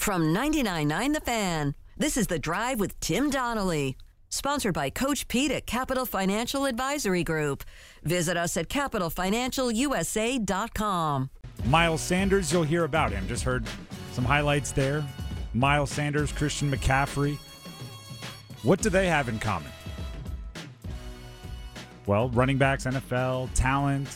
From 0.00 0.34
99.9 0.34 1.12
The 1.12 1.20
Fan, 1.20 1.76
this 1.98 2.16
is 2.16 2.26
The 2.26 2.38
Drive 2.38 2.80
with 2.80 2.98
Tim 3.00 3.28
Donnelly. 3.28 3.98
Sponsored 4.30 4.72
by 4.72 4.88
Coach 4.88 5.28
Pete 5.28 5.50
at 5.50 5.66
Capital 5.66 6.06
Financial 6.06 6.64
Advisory 6.64 7.22
Group. 7.22 7.64
Visit 8.02 8.38
us 8.38 8.56
at 8.56 8.70
capitalfinancialusa.com. 8.70 11.30
Miles 11.66 12.00
Sanders, 12.00 12.50
you'll 12.50 12.62
hear 12.62 12.84
about 12.84 13.12
him. 13.12 13.28
Just 13.28 13.44
heard 13.44 13.66
some 14.12 14.24
highlights 14.24 14.72
there. 14.72 15.04
Miles 15.52 15.90
Sanders, 15.90 16.32
Christian 16.32 16.72
McCaffrey. 16.72 17.36
What 18.62 18.80
do 18.80 18.88
they 18.88 19.06
have 19.06 19.28
in 19.28 19.38
common? 19.38 19.70
Well, 22.06 22.30
running 22.30 22.56
backs, 22.56 22.86
NFL, 22.86 23.50
talent, 23.52 24.08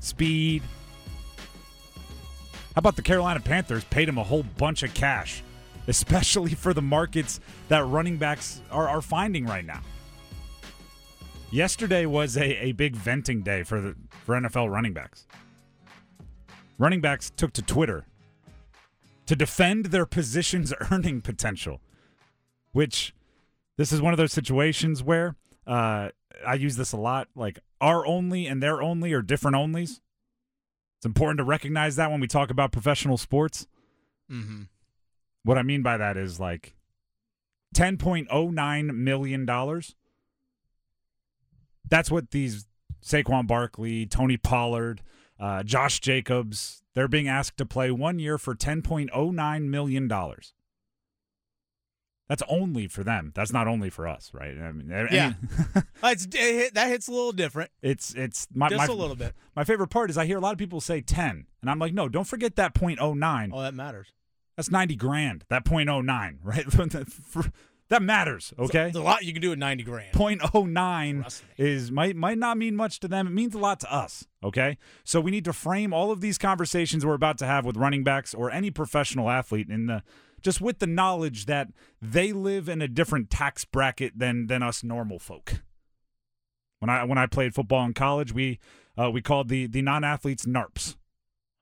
speed. 0.00 0.64
How 2.76 2.80
about 2.80 2.96
the 2.96 3.02
Carolina 3.02 3.40
Panthers 3.40 3.84
paid 3.84 4.06
him 4.06 4.18
a 4.18 4.22
whole 4.22 4.42
bunch 4.42 4.82
of 4.82 4.92
cash, 4.92 5.42
especially 5.88 6.50
for 6.50 6.74
the 6.74 6.82
markets 6.82 7.40
that 7.68 7.86
running 7.86 8.18
backs 8.18 8.60
are, 8.70 8.86
are 8.86 9.00
finding 9.00 9.46
right 9.46 9.64
now? 9.64 9.80
Yesterday 11.50 12.04
was 12.04 12.36
a, 12.36 12.64
a 12.64 12.72
big 12.72 12.94
venting 12.94 13.40
day 13.40 13.62
for 13.62 13.80
the 13.80 13.96
for 14.10 14.38
NFL 14.38 14.70
running 14.70 14.92
backs. 14.92 15.26
Running 16.76 17.00
backs 17.00 17.30
took 17.34 17.54
to 17.54 17.62
Twitter 17.62 18.04
to 19.24 19.34
defend 19.34 19.86
their 19.86 20.04
position's 20.04 20.74
earning 20.90 21.22
potential, 21.22 21.80
which 22.72 23.14
this 23.78 23.90
is 23.90 24.02
one 24.02 24.12
of 24.12 24.18
those 24.18 24.32
situations 24.32 25.02
where 25.02 25.34
uh, 25.66 26.10
I 26.46 26.54
use 26.56 26.76
this 26.76 26.92
a 26.92 26.98
lot. 26.98 27.28
Like 27.34 27.58
our 27.80 28.06
only 28.06 28.46
and 28.46 28.62
their 28.62 28.82
only 28.82 29.14
are 29.14 29.22
different 29.22 29.56
onlys. 29.56 30.00
It's 30.98 31.06
important 31.06 31.38
to 31.38 31.44
recognize 31.44 31.96
that 31.96 32.10
when 32.10 32.20
we 32.20 32.26
talk 32.26 32.50
about 32.50 32.72
professional 32.72 33.16
sports. 33.16 33.66
Mm-hmm. 34.30 34.62
What 35.44 35.58
I 35.58 35.62
mean 35.62 35.82
by 35.82 35.96
that 35.96 36.16
is 36.16 36.40
like 36.40 36.74
$10.09 37.74 38.94
million. 38.94 39.46
That's 41.88 42.10
what 42.10 42.30
these 42.30 42.66
Saquon 43.04 43.46
Barkley, 43.46 44.06
Tony 44.06 44.36
Pollard, 44.36 45.02
uh, 45.38 45.62
Josh 45.62 46.00
Jacobs, 46.00 46.82
they're 46.94 47.08
being 47.08 47.28
asked 47.28 47.58
to 47.58 47.66
play 47.66 47.90
one 47.90 48.18
year 48.18 48.38
for 48.38 48.54
$10.09 48.54 49.62
million. 49.64 50.10
That's 52.28 52.42
only 52.48 52.88
for 52.88 53.04
them. 53.04 53.32
That's 53.34 53.52
not 53.52 53.68
only 53.68 53.88
for 53.88 54.08
us, 54.08 54.30
right? 54.34 54.56
I 54.58 54.72
mean, 54.72 54.92
I 54.92 55.06
Yeah. 55.12 55.26
mean, 55.28 55.48
Uh, 56.02 56.08
It's, 56.08 56.24
it 56.26 56.34
hit, 56.34 56.74
that 56.74 56.88
hits 56.88 57.06
a 57.08 57.12
little 57.12 57.32
different, 57.32 57.70
it's 57.82 58.14
it's 58.14 58.48
my, 58.52 58.68
just 58.68 58.88
my, 58.88 58.92
a 58.92 58.96
little 58.96 59.14
bit. 59.16 59.34
My 59.54 59.64
favorite 59.64 59.88
part 59.88 60.10
is 60.10 60.18
I 60.18 60.26
hear 60.26 60.38
a 60.38 60.40
lot 60.40 60.52
of 60.52 60.58
people 60.58 60.80
say 60.80 61.00
10, 61.00 61.46
and 61.62 61.70
I'm 61.70 61.78
like, 61.78 61.94
no, 61.94 62.08
don't 62.08 62.26
forget 62.26 62.56
that 62.56 62.74
.09. 62.74 63.50
Oh, 63.52 63.62
that 63.62 63.74
matters. 63.74 64.08
That's 64.56 64.70
90 64.70 64.96
grand. 64.96 65.44
That 65.50 65.64
.09, 65.64 66.38
right? 66.42 66.64
that 67.88 68.02
matters, 68.02 68.52
okay? 68.58 68.84
There's 68.84 68.96
a 68.96 69.02
lot 69.02 69.22
you 69.24 69.32
can 69.32 69.40
do 69.42 69.52
at 69.52 69.58
90 69.58 69.84
grand. 69.84 70.12
.09 70.12 71.20
Trust 71.20 71.44
me. 71.44 71.48
is 71.64 71.92
might 71.92 72.16
might 72.16 72.38
not 72.38 72.58
mean 72.58 72.74
much 72.74 72.98
to 73.00 73.08
them. 73.08 73.26
It 73.26 73.30
means 73.30 73.54
a 73.54 73.58
lot 73.58 73.80
to 73.80 73.92
us. 73.92 74.26
Okay, 74.42 74.78
so 75.04 75.20
we 75.20 75.30
need 75.30 75.44
to 75.44 75.52
frame 75.52 75.92
all 75.92 76.10
of 76.10 76.20
these 76.20 76.38
conversations 76.38 77.04
we're 77.06 77.14
about 77.14 77.38
to 77.38 77.46
have 77.46 77.64
with 77.64 77.76
running 77.76 78.02
backs 78.04 78.34
or 78.34 78.50
any 78.50 78.70
professional 78.70 79.30
athlete 79.30 79.68
in 79.68 79.86
the 79.86 80.02
just 80.42 80.60
with 80.60 80.78
the 80.80 80.86
knowledge 80.86 81.46
that 81.46 81.68
they 82.02 82.32
live 82.32 82.68
in 82.68 82.82
a 82.82 82.88
different 82.88 83.30
tax 83.30 83.64
bracket 83.64 84.18
than 84.18 84.46
than 84.48 84.62
us 84.62 84.82
normal 84.82 85.18
folk. 85.18 85.62
When 86.80 86.88
I 86.90 87.04
when 87.04 87.18
I 87.18 87.26
played 87.26 87.54
football 87.54 87.84
in 87.84 87.94
college, 87.94 88.32
we 88.32 88.58
uh, 88.98 89.10
we 89.10 89.22
called 89.22 89.48
the 89.48 89.66
the 89.66 89.82
non 89.82 90.04
athletes 90.04 90.44
NARPs. 90.46 90.96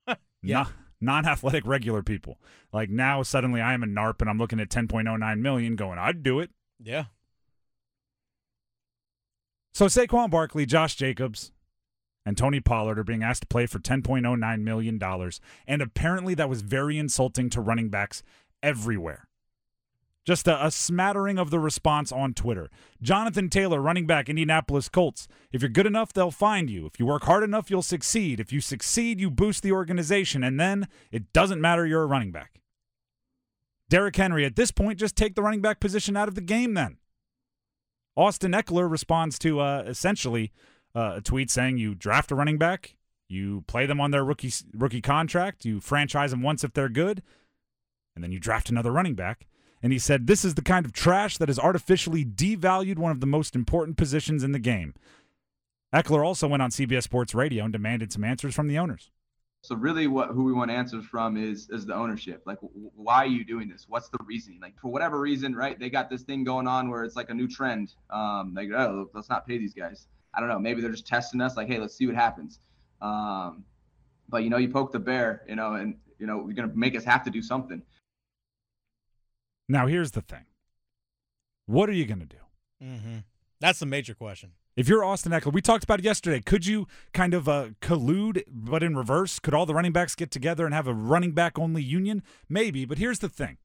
Yeah. 0.41 0.63
Non 0.63 0.73
athletic 1.25 1.65
regular 1.65 2.03
people. 2.03 2.39
Like 2.71 2.89
now 2.89 3.23
suddenly 3.23 3.61
I 3.61 3.73
am 3.73 3.83
a 3.83 3.87
NARP 3.87 4.21
and 4.21 4.29
I'm 4.29 4.37
looking 4.37 4.59
at 4.59 4.69
10.09 4.69 5.39
million 5.39 5.75
going, 5.75 5.99
I'd 5.99 6.23
do 6.23 6.39
it. 6.39 6.51
Yeah. 6.81 7.05
So 9.73 9.87
Saquon 9.87 10.29
Barkley, 10.29 10.65
Josh 10.65 10.95
Jacobs, 10.95 11.51
and 12.25 12.37
Tony 12.37 12.59
Pollard 12.59 12.97
are 12.97 13.03
being 13.03 13.23
asked 13.23 13.41
to 13.41 13.47
play 13.47 13.65
for 13.65 13.79
$10.09 13.79 14.61
million. 14.61 15.31
And 15.67 15.81
apparently 15.81 16.33
that 16.33 16.49
was 16.49 16.61
very 16.61 16.97
insulting 16.97 17.49
to 17.51 17.61
running 17.61 17.89
backs 17.89 18.23
everywhere. 18.63 19.27
Just 20.25 20.47
a, 20.47 20.65
a 20.65 20.71
smattering 20.71 21.37
of 21.37 21.51
the 21.51 21.59
response 21.59 22.11
on 22.11 22.33
Twitter. 22.33 22.69
Jonathan 23.01 23.47
Taylor, 23.49 23.79
running 23.79 24.07
back, 24.07 24.27
Indianapolis 24.27 24.89
Colts. 24.89 25.27
If 25.51 25.61
you're 25.61 25.69
good 25.69 25.85
enough, 25.85 26.11
they'll 26.11 26.31
find 26.31 26.69
you. 26.69 26.87
If 26.87 26.99
you 26.99 27.05
work 27.05 27.23
hard 27.25 27.43
enough, 27.43 27.69
you'll 27.69 27.83
succeed. 27.83 28.39
If 28.39 28.51
you 28.51 28.59
succeed, 28.59 29.19
you 29.19 29.29
boost 29.29 29.61
the 29.61 29.71
organization. 29.71 30.43
And 30.43 30.59
then 30.59 30.87
it 31.11 31.31
doesn't 31.31 31.61
matter 31.61 31.85
you're 31.85 32.03
a 32.03 32.07
running 32.07 32.31
back. 32.31 32.59
Derrick 33.87 34.15
Henry, 34.15 34.45
at 34.45 34.55
this 34.55 34.71
point, 34.71 34.99
just 34.99 35.15
take 35.15 35.35
the 35.35 35.43
running 35.43 35.61
back 35.61 35.79
position 35.79 36.17
out 36.17 36.27
of 36.27 36.33
the 36.33 36.41
game 36.41 36.73
then. 36.73 36.97
Austin 38.17 38.53
Ekeler 38.53 38.89
responds 38.89 39.37
to 39.39 39.59
uh, 39.59 39.83
essentially 39.85 40.51
uh, 40.95 41.15
a 41.17 41.21
tweet 41.21 41.51
saying 41.51 41.77
you 41.77 41.93
draft 41.93 42.31
a 42.31 42.35
running 42.35 42.57
back, 42.57 42.95
you 43.27 43.63
play 43.67 43.85
them 43.85 43.99
on 43.99 44.11
their 44.11 44.23
rookie 44.23 44.51
rookie 44.73 45.01
contract, 45.01 45.65
you 45.65 45.79
franchise 45.79 46.31
them 46.31 46.41
once 46.41 46.63
if 46.63 46.73
they're 46.73 46.89
good, 46.89 47.21
and 48.15 48.23
then 48.23 48.31
you 48.31 48.39
draft 48.39 48.69
another 48.69 48.91
running 48.91 49.15
back. 49.15 49.45
And 49.85 49.93
he 49.93 49.99
said, 49.99 50.25
This 50.25 50.43
is 50.43 50.55
the 50.55 50.63
kind 50.63 50.83
of 50.83 50.93
trash 50.93 51.37
that 51.37 51.47
has 51.47 51.59
artificially 51.59 52.25
devalued 52.25 52.97
one 52.97 53.11
of 53.11 53.19
the 53.19 53.27
most 53.27 53.53
important 53.53 53.97
positions 53.97 54.43
in 54.43 54.51
the 54.51 54.57
game. 54.57 54.95
Ekeler 55.93 56.25
also 56.25 56.47
went 56.47 56.63
on 56.63 56.71
CBS 56.71 57.03
Sports 57.03 57.35
Radio 57.35 57.65
and 57.65 57.71
demanded 57.71 58.11
some 58.11 58.23
answers 58.23 58.55
from 58.55 58.67
the 58.67 58.79
owners. 58.79 59.11
So 59.61 59.75
really, 59.75 60.07
what 60.07 60.29
who 60.29 60.43
we 60.43 60.53
want 60.53 60.71
answers 60.71 61.05
from 61.05 61.37
is 61.37 61.69
is 61.69 61.85
the 61.85 61.93
ownership. 61.93 62.41
Like, 62.47 62.61
w- 62.61 62.89
why 62.95 63.17
are 63.17 63.27
you 63.27 63.45
doing 63.45 63.69
this? 63.69 63.85
What's 63.87 64.09
the 64.09 64.17
reasoning? 64.25 64.59
Like, 64.59 64.73
for 64.79 64.91
whatever 64.91 65.19
reason, 65.19 65.53
right? 65.53 65.79
They 65.79 65.91
got 65.91 66.09
this 66.09 66.23
thing 66.23 66.43
going 66.43 66.65
on 66.65 66.89
where 66.89 67.03
it's 67.03 67.15
like 67.15 67.29
a 67.29 67.35
new 67.35 67.47
trend. 67.47 67.93
Um, 68.09 68.55
like, 68.55 68.71
oh, 68.71 69.11
let's 69.13 69.29
not 69.29 69.47
pay 69.47 69.59
these 69.59 69.75
guys. 69.75 70.07
I 70.33 70.39
don't 70.39 70.49
know. 70.49 70.57
Maybe 70.57 70.81
they're 70.81 70.89
just 70.89 71.05
testing 71.05 71.41
us. 71.41 71.55
Like, 71.55 71.67
hey, 71.67 71.77
let's 71.77 71.95
see 71.95 72.07
what 72.07 72.15
happens. 72.15 72.57
Um, 73.03 73.63
but 74.29 74.43
you 74.43 74.49
know, 74.49 74.57
you 74.57 74.69
poke 74.69 74.91
the 74.91 74.99
bear, 74.99 75.43
you 75.47 75.55
know, 75.55 75.73
and 75.73 75.97
you 76.17 76.25
know, 76.25 76.43
you're 76.47 76.55
gonna 76.55 76.73
make 76.73 76.97
us 76.97 77.03
have 77.03 77.23
to 77.25 77.29
do 77.29 77.43
something. 77.43 77.83
Now, 79.67 79.87
here's 79.87 80.11
the 80.11 80.21
thing 80.21 80.45
what 81.65 81.89
are 81.89 81.93
you 81.93 82.05
going 82.05 82.19
to 82.19 82.25
do? 82.25 82.37
Mm-hmm. 82.83 83.17
That's 83.59 83.79
the 83.79 83.85
major 83.85 84.13
question. 84.13 84.51
If 84.75 84.89
you're 84.89 85.05
Austin 85.05 85.31
Ekeler, 85.31 85.53
we 85.53 85.61
talked 85.61 85.85
about 85.85 85.99
it 85.99 86.05
yesterday. 86.05 86.41
Could 86.41 86.65
you 86.65 86.87
kind 87.13 87.33
of 87.33 87.47
uh, 87.47 87.69
collude, 87.81 88.43
but 88.47 88.83
in 88.83 88.97
reverse? 88.97 89.39
Could 89.39 89.53
all 89.53 89.65
the 89.65 89.73
running 89.73 89.93
backs 89.93 90.15
get 90.15 90.31
together 90.31 90.65
and 90.65 90.73
have 90.73 90.87
a 90.87 90.93
running 90.93 91.31
back 91.31 91.57
only 91.57 91.81
union? 91.81 92.21
Maybe, 92.49 92.83
but 92.83 92.97
here's 92.97 93.19
the 93.19 93.29
thing. 93.29 93.57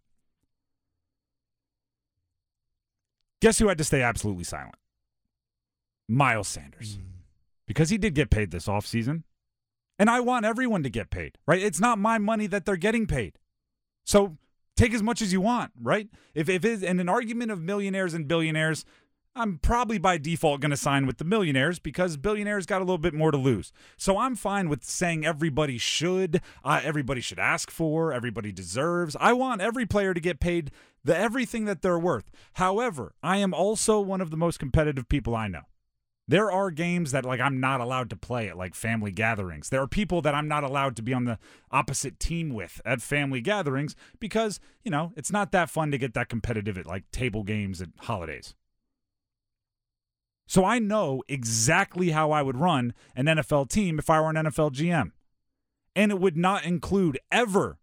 Guess 3.40 3.58
who 3.58 3.68
had 3.68 3.78
to 3.78 3.84
stay 3.84 4.02
absolutely 4.02 4.44
silent? 4.44 4.76
Miles 6.08 6.48
Sanders. 6.48 6.98
Because 7.66 7.90
he 7.90 7.98
did 7.98 8.14
get 8.14 8.30
paid 8.30 8.50
this 8.50 8.66
offseason. 8.66 9.24
And 9.98 10.08
I 10.08 10.20
want 10.20 10.46
everyone 10.46 10.82
to 10.84 10.90
get 10.90 11.10
paid, 11.10 11.36
right? 11.46 11.60
It's 11.60 11.80
not 11.80 11.98
my 11.98 12.18
money 12.18 12.46
that 12.46 12.64
they're 12.64 12.76
getting 12.76 13.06
paid. 13.06 13.38
So 14.04 14.38
take 14.80 14.94
as 14.94 15.02
much 15.02 15.20
as 15.20 15.32
you 15.32 15.40
want, 15.40 15.72
right? 15.80 16.08
If, 16.34 16.48
if 16.48 16.64
it's 16.64 16.82
in 16.82 17.00
an 17.00 17.08
argument 17.08 17.50
of 17.50 17.60
millionaires 17.60 18.14
and 18.14 18.26
billionaires, 18.26 18.86
I'm 19.36 19.58
probably 19.58 19.98
by 19.98 20.16
default 20.16 20.60
going 20.60 20.70
to 20.70 20.76
sign 20.76 21.06
with 21.06 21.18
the 21.18 21.24
millionaires 21.24 21.78
because 21.78 22.16
billionaires 22.16 22.66
got 22.66 22.78
a 22.78 22.84
little 22.84 22.98
bit 22.98 23.14
more 23.14 23.30
to 23.30 23.36
lose. 23.36 23.72
So 23.96 24.18
I'm 24.18 24.34
fine 24.34 24.68
with 24.68 24.82
saying 24.82 25.24
everybody 25.24 25.76
should, 25.76 26.40
uh, 26.64 26.80
everybody 26.82 27.20
should 27.20 27.38
ask 27.38 27.70
for, 27.70 28.12
everybody 28.12 28.52
deserves. 28.52 29.16
I 29.20 29.34
want 29.34 29.60
every 29.60 29.86
player 29.86 30.14
to 30.14 30.20
get 30.20 30.40
paid 30.40 30.70
the 31.04 31.16
everything 31.16 31.66
that 31.66 31.82
they're 31.82 31.98
worth. 31.98 32.30
However, 32.54 33.14
I 33.22 33.36
am 33.36 33.54
also 33.54 34.00
one 34.00 34.20
of 34.20 34.30
the 34.30 34.36
most 34.36 34.58
competitive 34.58 35.08
people 35.08 35.36
I 35.36 35.48
know. 35.48 35.62
There 36.30 36.52
are 36.52 36.70
games 36.70 37.10
that 37.10 37.24
like 37.24 37.40
I'm 37.40 37.58
not 37.58 37.80
allowed 37.80 38.08
to 38.10 38.16
play 38.16 38.48
at 38.48 38.56
like 38.56 38.76
family 38.76 39.10
gatherings. 39.10 39.68
There 39.68 39.82
are 39.82 39.88
people 39.88 40.22
that 40.22 40.32
I'm 40.32 40.46
not 40.46 40.62
allowed 40.62 40.94
to 40.94 41.02
be 41.02 41.12
on 41.12 41.24
the 41.24 41.40
opposite 41.72 42.20
team 42.20 42.50
with 42.50 42.80
at 42.84 43.02
family 43.02 43.40
gatherings 43.40 43.96
because, 44.20 44.60
you 44.84 44.92
know, 44.92 45.12
it's 45.16 45.32
not 45.32 45.50
that 45.50 45.70
fun 45.70 45.90
to 45.90 45.98
get 45.98 46.14
that 46.14 46.28
competitive 46.28 46.78
at 46.78 46.86
like 46.86 47.10
table 47.10 47.42
games 47.42 47.82
at 47.82 47.88
holidays. 48.02 48.54
So 50.46 50.64
I 50.64 50.78
know 50.78 51.24
exactly 51.26 52.10
how 52.10 52.30
I 52.30 52.42
would 52.42 52.56
run 52.56 52.94
an 53.16 53.26
NFL 53.26 53.68
team 53.68 53.98
if 53.98 54.08
I 54.08 54.20
were 54.20 54.30
an 54.30 54.36
NFL 54.36 54.70
GM. 54.70 55.10
And 55.96 56.12
it 56.12 56.20
would 56.20 56.36
not 56.36 56.64
include 56.64 57.18
ever 57.32 57.80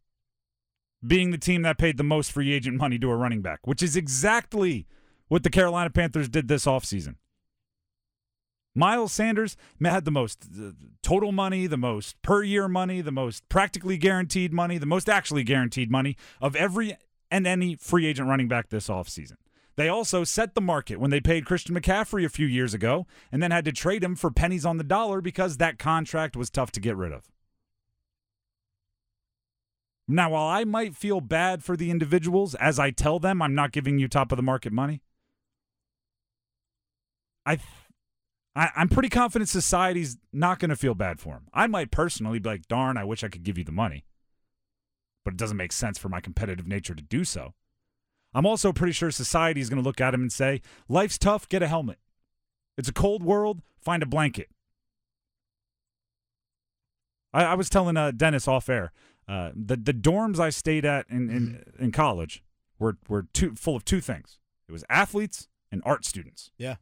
being 1.05 1.31
the 1.31 1.37
team 1.37 1.63
that 1.63 1.77
paid 1.77 1.97
the 1.97 2.03
most 2.05 2.31
free 2.31 2.53
agent 2.53 2.77
money 2.77 2.97
to 2.97 3.11
a 3.11 3.15
running 3.17 3.41
back, 3.41 3.67
which 3.67 3.83
is 3.83 3.97
exactly 3.97 4.87
what 5.27 5.43
the 5.43 5.49
Carolina 5.49 5.89
Panthers 5.89 6.29
did 6.29 6.47
this 6.47 6.63
offseason. 6.63 7.15
Miles 8.77 9.11
Sanders 9.11 9.57
had 9.81 10.05
the 10.05 10.11
most 10.11 10.45
uh, 10.55 10.71
total 11.01 11.31
money, 11.31 11.65
the 11.65 11.77
most 11.77 12.21
per 12.21 12.43
year 12.43 12.67
money, 12.67 13.01
the 13.01 13.11
most 13.11 13.49
practically 13.49 13.97
guaranteed 13.97 14.53
money, 14.53 14.77
the 14.77 14.85
most 14.85 15.09
actually 15.09 15.43
guaranteed 15.43 15.89
money 15.89 16.15
of 16.39 16.55
every 16.55 16.95
and 17.31 17.47
any 17.47 17.75
free 17.75 18.05
agent 18.05 18.29
running 18.29 18.47
back 18.47 18.69
this 18.69 18.87
offseason. 18.87 19.37
They 19.77 19.89
also 19.89 20.23
set 20.23 20.53
the 20.53 20.61
market 20.61 20.99
when 20.99 21.09
they 21.09 21.19
paid 21.19 21.45
Christian 21.45 21.75
McCaffrey 21.75 22.23
a 22.23 22.29
few 22.29 22.45
years 22.45 22.75
ago 22.75 23.07
and 23.31 23.41
then 23.41 23.49
had 23.49 23.65
to 23.65 23.71
trade 23.71 24.03
him 24.03 24.15
for 24.15 24.29
pennies 24.29 24.65
on 24.65 24.77
the 24.77 24.83
dollar 24.83 25.21
because 25.21 25.57
that 25.57 25.79
contract 25.79 26.35
was 26.37 26.51
tough 26.51 26.71
to 26.73 26.79
get 26.79 26.95
rid 26.95 27.11
of. 27.11 27.31
Now, 30.07 30.29
while 30.29 30.47
I 30.47 30.65
might 30.65 30.95
feel 30.95 31.19
bad 31.19 31.63
for 31.63 31.75
the 31.75 31.89
individuals 31.89 32.53
as 32.55 32.77
I 32.77 32.91
tell 32.91 33.17
them 33.17 33.41
I'm 33.41 33.55
not 33.55 33.71
giving 33.71 33.97
you 33.97 34.07
top 34.07 34.31
of 34.31 34.37
the 34.37 34.43
market 34.43 34.71
money, 34.71 35.01
I, 37.43 37.57
I 38.57 38.71
I'm 38.75 38.89
pretty 38.89 39.09
confident 39.09 39.49
society's 39.49 40.17
not 40.33 40.59
going 40.59 40.69
to 40.69 40.75
feel 40.75 40.95
bad 40.95 41.19
for 41.19 41.35
him. 41.35 41.47
I 41.53 41.67
might 41.67 41.91
personally 41.91 42.39
be 42.39 42.49
like, 42.49 42.67
"Darn, 42.67 42.97
I 42.97 43.03
wish 43.03 43.23
I 43.23 43.29
could 43.29 43.43
give 43.43 43.57
you 43.57 43.63
the 43.63 43.71
money," 43.71 44.05
but 45.23 45.33
it 45.33 45.37
doesn't 45.37 45.57
make 45.57 45.71
sense 45.71 45.97
for 45.97 46.09
my 46.09 46.19
competitive 46.19 46.67
nature 46.67 46.95
to 46.95 47.03
do 47.03 47.23
so. 47.23 47.53
I'm 48.33 48.45
also 48.45 48.73
pretty 48.73 48.93
sure 48.93 49.11
society 49.11 49.61
is 49.61 49.69
going 49.69 49.81
to 49.81 49.87
look 49.87 50.01
at 50.01 50.13
him 50.13 50.21
and 50.21 50.31
say, 50.31 50.61
"Life's 50.89 51.17
tough. 51.17 51.47
Get 51.47 51.63
a 51.63 51.67
helmet. 51.67 51.99
It's 52.77 52.89
a 52.89 52.93
cold 52.93 53.23
world. 53.23 53.61
Find 53.79 54.03
a 54.03 54.07
blanket." 54.07 54.49
I, 57.31 57.43
I 57.43 57.53
was 57.53 57.69
telling 57.69 57.95
uh, 57.95 58.11
Dennis 58.11 58.47
off 58.47 58.67
air 58.69 58.91
uh, 59.27 59.51
the 59.55 59.75
the 59.75 59.93
dorms 59.93 60.39
I 60.39 60.49
stayed 60.49 60.85
at 60.85 61.05
in 61.09 61.29
in, 61.29 61.63
in 61.79 61.91
college 61.91 62.43
were 62.79 62.97
were 63.09 63.27
two, 63.33 63.55
full 63.55 63.75
of 63.75 63.83
two 63.83 63.99
things. 63.99 64.39
It 64.67 64.71
was 64.71 64.83
athletes 64.89 65.47
and 65.71 65.81
art 65.85 66.05
students. 66.05 66.51
Yeah. 66.57 66.75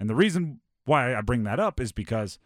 And 0.00 0.10
the 0.10 0.14
reason 0.14 0.60
why 0.84 1.14
I 1.14 1.20
bring 1.20 1.44
that 1.44 1.60
up 1.60 1.80
is 1.80 1.92
because, 1.92 2.38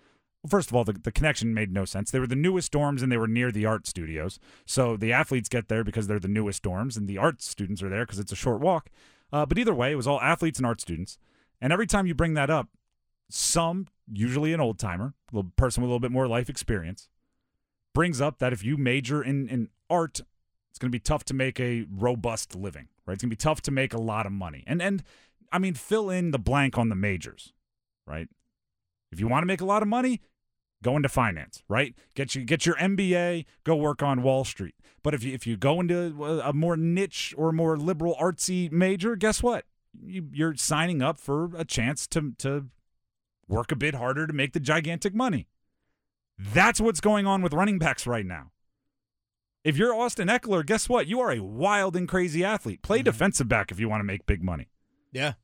first 0.49 0.70
of 0.70 0.76
all, 0.76 0.85
the, 0.85 0.93
the 0.93 1.12
connection 1.12 1.55
made 1.55 1.73
no 1.73 1.85
sense. 1.85 2.11
They 2.11 2.20
were 2.20 2.26
the 2.26 2.37
newest 2.37 2.73
dorms 2.73 3.02
and 3.02 3.11
they 3.11 3.17
were 3.17 3.29
near 3.29 3.50
the 3.50 3.67
art 3.67 3.87
studios. 3.87 4.38
So 4.64 4.96
the 4.96 5.12
athletes 5.12 5.49
get 5.49 5.69
there 5.69 5.85
because 5.85 6.06
they're 6.06 6.19
the 6.19 6.29
newest 6.29 6.62
dorms, 6.62 6.96
and 6.96 7.08
the 7.08 7.19
art 7.19 7.43
students 7.43 7.82
are 7.82 7.88
there 7.88 8.05
because 8.05 8.19
it's 8.19 8.32
a 8.32 8.37
short 8.37 8.61
walk. 8.61 8.90
Uh, 9.32 9.44
but 9.44 9.58
either 9.58 9.75
way, 9.75 9.93
it 9.93 9.96
was 9.96 10.06
all 10.06 10.20
athletes 10.20 10.58
and 10.58 10.67
art 10.67 10.81
students. 10.81 11.19
And 11.61 11.73
every 11.73 11.87
time 11.87 12.06
you 12.06 12.14
bring 12.14 12.35
that 12.35 12.50
up, 12.50 12.69
some, 13.31 13.88
usually 14.11 14.52
an 14.52 14.61
old 14.61 14.79
timer, 14.79 15.14
a 15.34 15.43
person 15.43 15.82
with 15.82 15.88
a 15.88 15.91
little 15.91 16.00
bit 16.00 16.12
more 16.12 16.26
life 16.26 16.49
experience, 16.49 17.08
brings 17.94 18.20
up 18.20 18.38
that 18.38 18.52
if 18.52 18.64
you 18.64 18.76
major 18.76 19.23
in, 19.23 19.49
in 19.49 19.69
art, 19.91 20.20
it's 20.70 20.79
going 20.79 20.91
to 20.91 20.96
be 20.96 21.00
tough 21.00 21.25
to 21.25 21.34
make 21.34 21.58
a 21.58 21.84
robust 21.91 22.55
living, 22.55 22.88
right? 23.06 23.14
It's 23.14 23.23
going 23.23 23.31
to 23.31 23.37
be 23.37 23.37
tough 23.37 23.61
to 23.62 23.70
make 23.70 23.93
a 23.93 24.00
lot 24.00 24.25
of 24.25 24.32
money. 24.32 24.64
And 24.67 24.81
and 24.81 25.02
I 25.50 25.58
mean, 25.58 25.75
fill 25.75 26.11
in 26.11 26.31
the 26.31 26.38
blank 26.38 26.79
on 26.79 26.88
the 26.88 26.94
majors, 26.94 27.52
right? 28.08 28.28
If 29.12 29.20
you 29.20 29.28
want 29.28 29.43
to 29.43 29.46
make 29.46 29.60
a 29.60 29.64
lot 29.66 29.82
of 29.82 29.88
money, 29.88 30.20
go 30.82 30.96
into 30.96 31.08
finance, 31.08 31.62
right? 31.69 31.94
Get 32.14 32.34
you 32.34 32.44
get 32.44 32.66
your 32.66 32.76
MBA, 32.76 33.44
go 33.64 33.76
work 33.76 34.02
on 34.02 34.22
Wall 34.22 34.44
Street. 34.44 34.75
But 35.02 35.14
if 35.14 35.22
you 35.22 35.32
if 35.34 35.46
you 35.46 35.56
go 35.56 35.81
into 35.81 36.22
a 36.43 36.52
more 36.52 36.76
niche 36.76 37.34
or 37.38 37.52
more 37.52 37.76
liberal 37.76 38.16
artsy 38.20 38.70
major, 38.72 39.16
guess 39.16 39.43
what? 39.43 39.64
You, 40.00 40.28
you're 40.32 40.55
signing 40.56 41.02
up 41.02 41.19
for 41.19 41.50
a 41.56 41.64
chance 41.64 42.06
to 42.08 42.32
to 42.38 42.66
work 43.49 43.72
a 43.72 43.76
bit 43.76 43.94
harder 43.94 44.26
to 44.26 44.32
make 44.32 44.52
the 44.52 44.60
gigantic 44.60 45.14
money. 45.14 45.49
That's 46.38 46.81
what's 46.81 47.00
going 47.00 47.26
on 47.26 47.43
with 47.43 47.52
running 47.55 47.78
backs 47.78 48.06
right 48.06 48.26
now. 48.26 48.50
If 49.64 49.76
you're 49.76 49.94
Austin 49.94 50.28
Ekeler, 50.28 50.64
guess 50.64 50.88
what? 50.88 51.06
You 51.08 51.20
are 51.20 51.32
a 51.32 51.40
wild 51.40 51.96
and 51.96 52.06
crazy 52.08 52.44
athlete. 52.44 52.81
Play 52.82 53.00
Mhm. 53.00 53.05
defensive 53.05 53.49
back 53.49 53.72
if 53.72 53.81
you 53.81 53.88
want 53.88 54.00
to 54.00 54.05
make 54.05 54.25
big 54.26 54.43
money. 54.43 54.69
Yeah. 55.12 55.34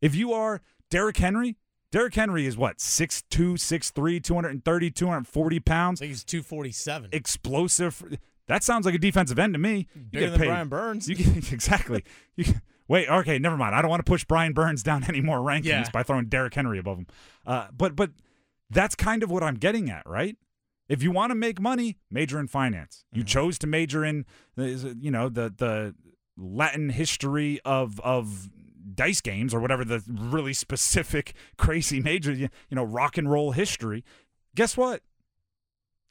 If 0.00 0.14
you 0.14 0.32
are 0.32 0.60
Derrick 0.90 1.16
Henry, 1.16 1.56
Derrick 1.94 2.14
Henry 2.16 2.44
is 2.44 2.56
what, 2.56 2.78
6'2, 2.78 3.52
6'3, 3.54 4.20
230, 4.24 4.90
240 4.90 5.56
I 5.56 5.58
pounds, 5.60 6.00
think 6.00 6.08
he's 6.10 6.24
247. 6.24 7.10
explosive. 7.12 8.18
That 8.48 8.64
sounds 8.64 8.84
like 8.84 8.96
a 8.96 8.98
defensive 8.98 9.38
end 9.38 9.54
to 9.54 9.60
me. 9.60 9.86
You 10.10 10.18
get 10.18 10.36
paid. 10.36 10.46
Brian 10.48 10.68
Burns. 10.68 11.08
You 11.08 11.14
get, 11.14 11.52
exactly. 11.52 12.02
You 12.34 12.46
wait, 12.88 13.08
okay, 13.08 13.38
never 13.38 13.56
mind. 13.56 13.76
I 13.76 13.80
don't 13.80 13.90
want 13.90 14.04
to 14.04 14.10
push 14.10 14.24
Brian 14.24 14.52
Burns 14.54 14.82
down 14.82 15.04
any 15.04 15.20
more 15.20 15.38
rankings 15.38 15.64
Yeah. 15.66 15.88
by 15.92 16.02
throwing 16.02 16.26
Derrick 16.26 16.54
Henry 16.54 16.80
above 16.80 16.98
him. 16.98 17.06
Uh, 17.46 17.68
but 17.72 17.94
but 17.94 18.10
that's 18.70 18.96
kind 18.96 19.22
of 19.22 19.30
what 19.30 19.44
I'm 19.44 19.54
getting 19.54 19.88
at, 19.88 20.02
right? 20.04 20.36
If 20.88 21.00
you 21.00 21.12
want 21.12 21.30
to 21.30 21.36
make 21.36 21.60
money, 21.60 21.96
major 22.10 22.40
in 22.40 22.48
finance. 22.48 23.04
You 23.12 23.22
Mhm. 23.22 23.28
chose 23.28 23.58
to 23.60 23.68
major 23.68 24.04
in, 24.04 24.26
you 24.56 25.12
know, 25.12 25.28
the 25.28 25.54
the 25.56 25.94
Latin 26.36 26.90
history 26.90 27.60
of 27.64 28.00
of 28.00 28.50
dice 28.94 29.20
games 29.20 29.54
or 29.54 29.60
whatever 29.60 29.84
the 29.84 30.02
really 30.08 30.52
specific 30.52 31.34
crazy 31.56 32.00
major, 32.00 32.32
you 32.32 32.48
you 32.68 32.74
know, 32.74 32.84
rock 32.84 33.16
and 33.16 33.30
roll 33.30 33.52
history. 33.52 34.04
Guess 34.54 34.76
what? 34.76 35.02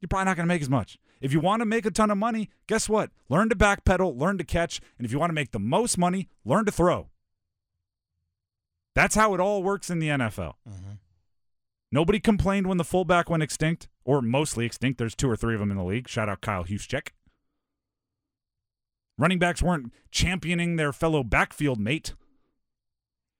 You're 0.01 0.07
probably 0.09 0.25
not 0.25 0.37
going 0.37 0.47
to 0.47 0.53
make 0.53 0.61
as 0.61 0.69
much. 0.69 0.97
If 1.21 1.31
you 1.31 1.39
want 1.39 1.61
to 1.61 1.65
make 1.65 1.85
a 1.85 1.91
ton 1.91 2.11
of 2.11 2.17
money, 2.17 2.49
guess 2.67 2.89
what? 2.89 3.09
Learn 3.29 3.47
to 3.49 3.55
backpedal, 3.55 4.17
learn 4.19 4.37
to 4.37 4.43
catch, 4.43 4.81
and 4.97 5.05
if 5.05 5.11
you 5.13 5.19
want 5.19 5.29
to 5.29 5.33
make 5.33 5.51
the 5.51 5.59
most 5.59 5.97
money, 5.97 6.27
learn 6.43 6.65
to 6.65 6.71
throw. 6.71 7.09
That's 8.95 9.15
how 9.15 9.33
it 9.33 9.39
all 9.39 9.63
works 9.63 9.89
in 9.89 9.99
the 9.99 10.09
NFL. 10.09 10.55
Mhm. 10.67 10.99
Nobody 11.91 12.19
complained 12.19 12.67
when 12.67 12.77
the 12.77 12.83
fullback 12.83 13.29
went 13.29 13.43
extinct, 13.43 13.87
or 14.03 14.21
mostly 14.21 14.65
extinct. 14.65 14.97
There's 14.97 15.15
two 15.15 15.29
or 15.29 15.35
three 15.35 15.53
of 15.53 15.59
them 15.59 15.71
in 15.71 15.77
the 15.77 15.83
league. 15.83 16.09
Shout 16.09 16.27
out 16.27 16.41
Kyle 16.41 16.65
Juszczyk. 16.65 17.09
Running 19.17 19.39
backs 19.39 19.61
weren't 19.61 19.93
championing 20.11 20.75
their 20.75 20.91
fellow 20.91 21.23
backfield 21.23 21.79
mate. 21.79 22.15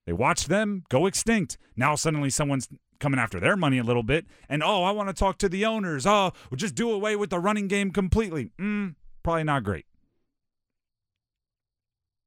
They 0.06 0.12
watched 0.12 0.48
them 0.48 0.84
go 0.88 1.06
extinct. 1.06 1.56
Now 1.76 1.94
suddenly 1.94 2.30
someone's 2.30 2.68
coming 3.00 3.18
after 3.18 3.40
their 3.40 3.56
money 3.56 3.78
a 3.78 3.84
little 3.84 4.02
bit, 4.02 4.26
and 4.48 4.62
oh, 4.62 4.84
I 4.84 4.90
want 4.90 5.08
to 5.08 5.14
talk 5.14 5.38
to 5.38 5.48
the 5.48 5.64
owners. 5.64 6.06
Oh, 6.06 6.32
we'll 6.50 6.56
just 6.56 6.74
do 6.74 6.90
away 6.90 7.16
with 7.16 7.30
the 7.30 7.38
running 7.38 7.68
game 7.68 7.90
completely. 7.90 8.50
Mm, 8.58 8.94
probably 9.22 9.44
not 9.44 9.64
great. 9.64 9.86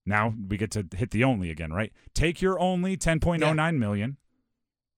Now 0.05 0.33
we 0.47 0.57
get 0.57 0.71
to 0.71 0.85
hit 0.95 1.11
the 1.11 1.23
only 1.23 1.51
again, 1.51 1.71
right? 1.71 1.91
Take 2.13 2.41
your 2.41 2.59
only 2.59 2.95
10.09 2.95 3.77
million, 3.77 4.17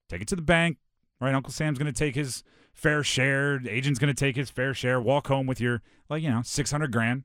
take 0.08 0.22
it 0.22 0.28
to 0.30 0.36
the 0.36 0.42
bank, 0.42 0.78
right? 1.20 1.34
Uncle 1.34 1.52
Sam's 1.52 1.80
going 1.80 1.92
to 1.92 1.98
take 1.98 2.16
his 2.16 2.44
fair 2.74 3.04
share. 3.04 3.60
Agent's 3.68 4.00
going 4.00 4.14
to 4.14 4.20
take 4.20 4.36
his 4.36 4.50
fair 4.50 4.74
share. 4.74 5.02
Walk 5.02 5.28
home 5.28 5.48
with 5.48 5.60
your, 5.60 5.82
like, 6.10 6.22
you 6.22 6.30
know, 6.30 6.42
600 6.44 6.92
grand. 6.92 7.24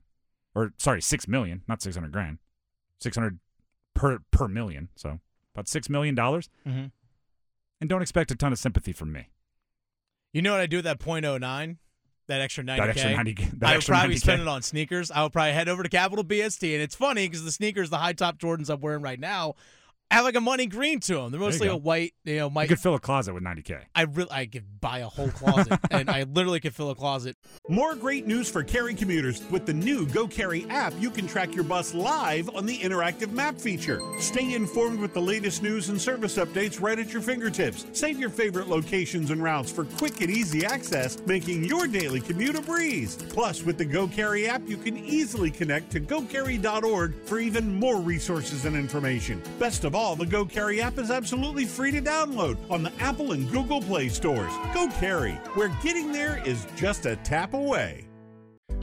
Or, 0.55 0.73
sorry, 0.79 1.03
6 1.03 1.29
million, 1.29 1.63
not 1.69 1.83
600 1.83 2.13
grand. 2.13 2.39
600 3.01 3.39
per 3.95 4.21
per 4.31 4.49
million. 4.49 4.89
So 4.97 5.21
about 5.55 5.67
$6 5.67 5.89
million. 5.89 6.17
Mhm. 6.17 6.91
And 7.81 7.91
don't 7.91 8.03
expect 8.03 8.31
a 8.31 8.37
ton 8.37 8.53
of 8.53 8.59
sympathy 8.59 8.93
from 8.93 9.13
me. 9.13 9.29
You 10.33 10.43
know 10.43 10.53
what 10.53 10.61
I 10.61 10.67
do 10.67 10.79
with 10.79 10.85
that 10.85 10.99
.09? 10.99 11.77
That 12.27 12.41
extra 12.41 12.65
90K? 12.65 12.77
That 12.79 12.89
extra 12.89 13.11
90 13.17 13.35
that 13.59 13.69
I 13.71 13.77
would 13.77 13.85
probably 13.85 14.15
90K. 14.17 14.19
spend 14.21 14.43
it 14.43 14.49
on 14.49 14.63
sneakers. 14.63 15.11
I 15.11 15.23
would 15.23 15.33
probably 15.33 15.53
head 15.53 15.69
over 15.69 15.83
to 15.83 15.89
Capital 15.89 16.25
BST. 16.25 16.73
And 16.73 16.83
it's 16.83 16.95
funny 16.95 17.29
because 17.29 17.45
the 17.45 17.53
sneakers, 17.53 17.91
the 17.91 17.99
high 17.99 18.15
top 18.15 18.39
Jordans 18.39 18.71
I'm 18.71 18.81
wearing 18.81 19.03
right 19.03 19.21
now, 19.21 19.55
have 20.15 20.25
like 20.25 20.37
a 20.37 20.41
money 20.41 20.67
green 20.67 21.01
to 21.01 21.15
them. 21.15 21.31
They're 21.31 21.41
mostly 21.41 21.69
a 21.69 21.77
white, 21.77 22.15
you 22.25 22.37
know, 22.37 22.51
my 22.51 22.63
You 22.63 22.69
could 22.69 22.81
fill 22.81 22.95
a 22.95 23.01
closet 23.01 23.35
with 23.35 23.43
90K. 23.43 23.81
I 23.95 24.03
really 24.03 24.31
I 24.31 24.47
could 24.47 24.81
buy 24.81 24.99
a 24.99 25.09
whole 25.09 25.31
closet 25.31 25.79
and 25.91 26.09
I 26.09 26.23
literally 26.23 26.61
could 26.61 26.75
fill 26.75 26.91
a 26.91 26.95
closet. 26.95 27.37
More 27.69 27.95
great 27.95 28.27
news 28.27 28.49
for 28.51 28.63
Cary 28.63 28.95
commuters. 28.95 29.43
With 29.51 29.67
the 29.67 29.75
new 29.75 30.07
GoCary 30.07 30.71
app, 30.71 30.93
you 30.99 31.11
can 31.11 31.27
track 31.27 31.55
your 31.55 31.65
bus 31.65 31.95
live 31.95 32.49
on 32.55 32.67
the 32.67 32.79
interactive 32.79 33.33
map 33.33 33.59
feature. 33.59 34.01
Stay 34.21 34.55
informed 34.55 35.01
with 35.01 35.15
the 35.15 35.21
latest 35.21 35.63
news 35.63 35.89
and 35.89 36.01
service 36.01 36.37
updates 36.37 36.81
right 36.81 36.99
at 36.99 37.13
your 37.13 37.23
fingertips. 37.23 37.87
Save 37.93 38.19
your 38.19 38.31
favorite 38.31 38.69
locations 38.69 39.31
and 39.31 39.43
routes 39.43 39.71
for 39.71 39.85
quick 39.85 40.21
and 40.21 40.31
easy 40.31 40.65
access, 40.65 41.19
making 41.27 41.65
your 41.65 41.87
daily 41.87 42.21
commute 42.21 42.57
a 42.57 42.63
breeze. 42.63 43.17
Plus, 43.31 43.63
with 43.63 43.79
the 43.79 43.87
GoCary 43.87 44.47
app, 44.47 44.63
you 44.69 44.77
can 44.77 44.97
easily 44.97 45.51
connect 45.51 45.91
to 45.93 46.01
gocary.org 46.01 47.15
for 47.25 47.39
even 47.39 47.75
more 47.75 47.97
resources 47.97 48.65
and 48.65 48.77
information. 48.77 49.43
Best 49.59 49.85
of 49.85 49.95
all, 49.95 50.04
the 50.13 50.27
GoCary 50.27 50.81
app 50.81 50.99
is 50.99 51.11
absolutely 51.11 51.65
free 51.65 51.91
to 51.91 52.03
download 52.03 52.59
on 52.71 52.83
the 52.83 52.93
Apple 53.01 53.33
and 53.33 53.51
Google 53.51 53.81
Play 53.81 54.11
stores. 54.11 54.53
Go 54.75 54.89
Carry, 55.01 55.33
where 55.55 55.75
getting 55.83 56.13
there 56.13 56.43
is 56.47 56.67
just 56.77 57.07
a 57.07 57.17
tap 57.17 57.55
away. 57.55 58.07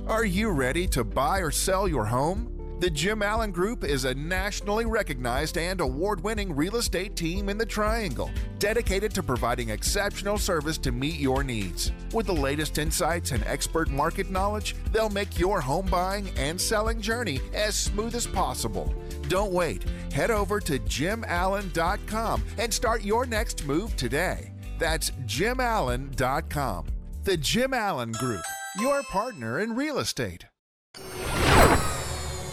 Are 0.08 0.26
you 0.26 0.50
ready 0.50 0.88
to 0.88 1.04
buy 1.04 1.38
or 1.38 1.52
sell 1.52 1.88
your 1.88 2.06
home? 2.06 2.48
The 2.82 2.90
Jim 2.90 3.22
Allen 3.22 3.52
Group 3.52 3.84
is 3.84 4.06
a 4.06 4.16
nationally 4.16 4.86
recognized 4.86 5.60
and 5.60 5.80
award 5.80 6.24
winning 6.24 6.56
real 6.56 6.78
estate 6.78 7.16
team 7.16 7.48
in 7.48 7.60
the 7.60 7.66
Triangle, 7.68 8.32
dedicated 8.58 9.14
to 9.14 9.22
providing 9.22 9.70
exceptional 9.70 10.40
service 10.40 10.80
to 10.80 10.92
meet 10.92 11.20
your 11.20 11.44
needs. 11.44 11.92
With 12.12 12.26
the 12.26 12.34
latest 12.34 12.80
insights 12.80 13.34
and 13.34 13.44
expert 13.44 13.92
market 13.92 14.32
knowledge, 14.32 14.76
they'll 14.92 15.12
make 15.12 15.38
your 15.38 15.62
home 15.62 15.86
buying 15.86 16.32
and 16.36 16.60
selling 16.60 17.00
journey 17.00 17.40
as 17.54 17.76
smooth 17.76 18.16
as 18.16 18.26
possible. 18.26 18.92
Don't 19.32 19.54
wait. 19.54 19.86
Head 20.12 20.30
over 20.30 20.60
to 20.60 20.78
jimallen.com 20.78 22.44
and 22.58 22.74
start 22.74 23.02
your 23.06 23.26
next 23.26 23.66
move 23.66 23.96
today. 23.96 24.52
That's 24.78 25.12
jimallen.com. 25.26 26.88
The 27.24 27.38
Jim 27.38 27.74
Allen 27.74 28.12
Group, 28.12 28.42
your 28.78 29.04
partner 29.04 29.62
in 29.62 29.74
real 29.74 30.00
estate. 30.00 30.44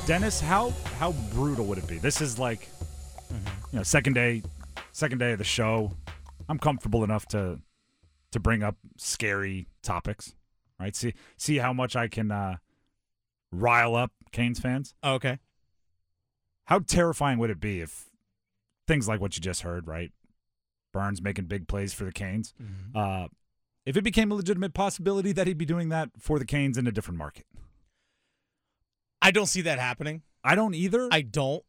Dennis, 0.07 0.41
how 0.41 0.71
how 1.01 1.11
brutal 1.35 1.65
would 1.65 1.79
it 1.79 1.89
be? 1.89 1.99
This 1.99 2.21
is 2.21 2.39
like, 2.39 2.69
you 3.73 3.79
know, 3.79 3.83
second 3.83 4.13
day, 4.13 4.45
second 4.93 5.19
day 5.19 5.33
of 5.33 5.39
the 5.39 5.45
show. 5.45 5.91
I'm 6.49 6.61
comfortable 6.61 7.03
enough 7.03 7.27
to 7.29 7.59
to 8.31 8.39
bring 8.39 8.63
up 8.63 8.77
scary 8.97 9.67
topics, 9.83 10.33
right? 10.79 10.95
See 10.95 11.15
see 11.39 11.57
how 11.57 11.73
much 11.73 11.97
I 11.97 12.07
can 12.07 12.31
uh, 12.31 12.59
rile 13.51 13.97
up 13.97 14.13
Canes 14.31 14.61
fans. 14.61 14.95
Okay. 15.03 15.41
How 16.69 16.79
terrifying 16.81 17.39
would 17.39 17.51
it 17.51 17.61
be 17.61 17.81
if 17.81 18.07
things 18.87 19.09
like 19.09 19.21
what 19.21 19.37
you 19.37 19.41
just 19.43 19.63
heard, 19.63 19.87
right? 19.87 20.13
Burns 20.93 21.21
making 21.23 21.47
big 21.47 21.67
plays 21.69 21.93
for 21.95 22.05
the 22.05 22.13
Canes. 22.13 22.53
Uh, 22.95 23.29
if 23.87 23.97
it 23.97 24.03
became 24.05 24.31
a 24.31 24.35
legitimate 24.35 24.75
possibility 24.75 25.33
that 25.33 25.47
he'd 25.47 25.59
be 25.59 25.65
doing 25.65 25.89
that 25.91 26.11
for 26.19 26.39
the 26.39 26.45
Canes 26.45 26.77
in 26.79 26.87
a 26.87 26.93
different 26.93 27.17
market. 27.19 27.47
I 29.21 29.31
don't 29.31 29.47
see 29.47 29.63
that 29.63 29.79
happening. 29.79 30.23
I 30.45 30.55
don't 30.55 30.75
either. 30.75 31.09
I 31.11 31.23
don't. 31.23 31.65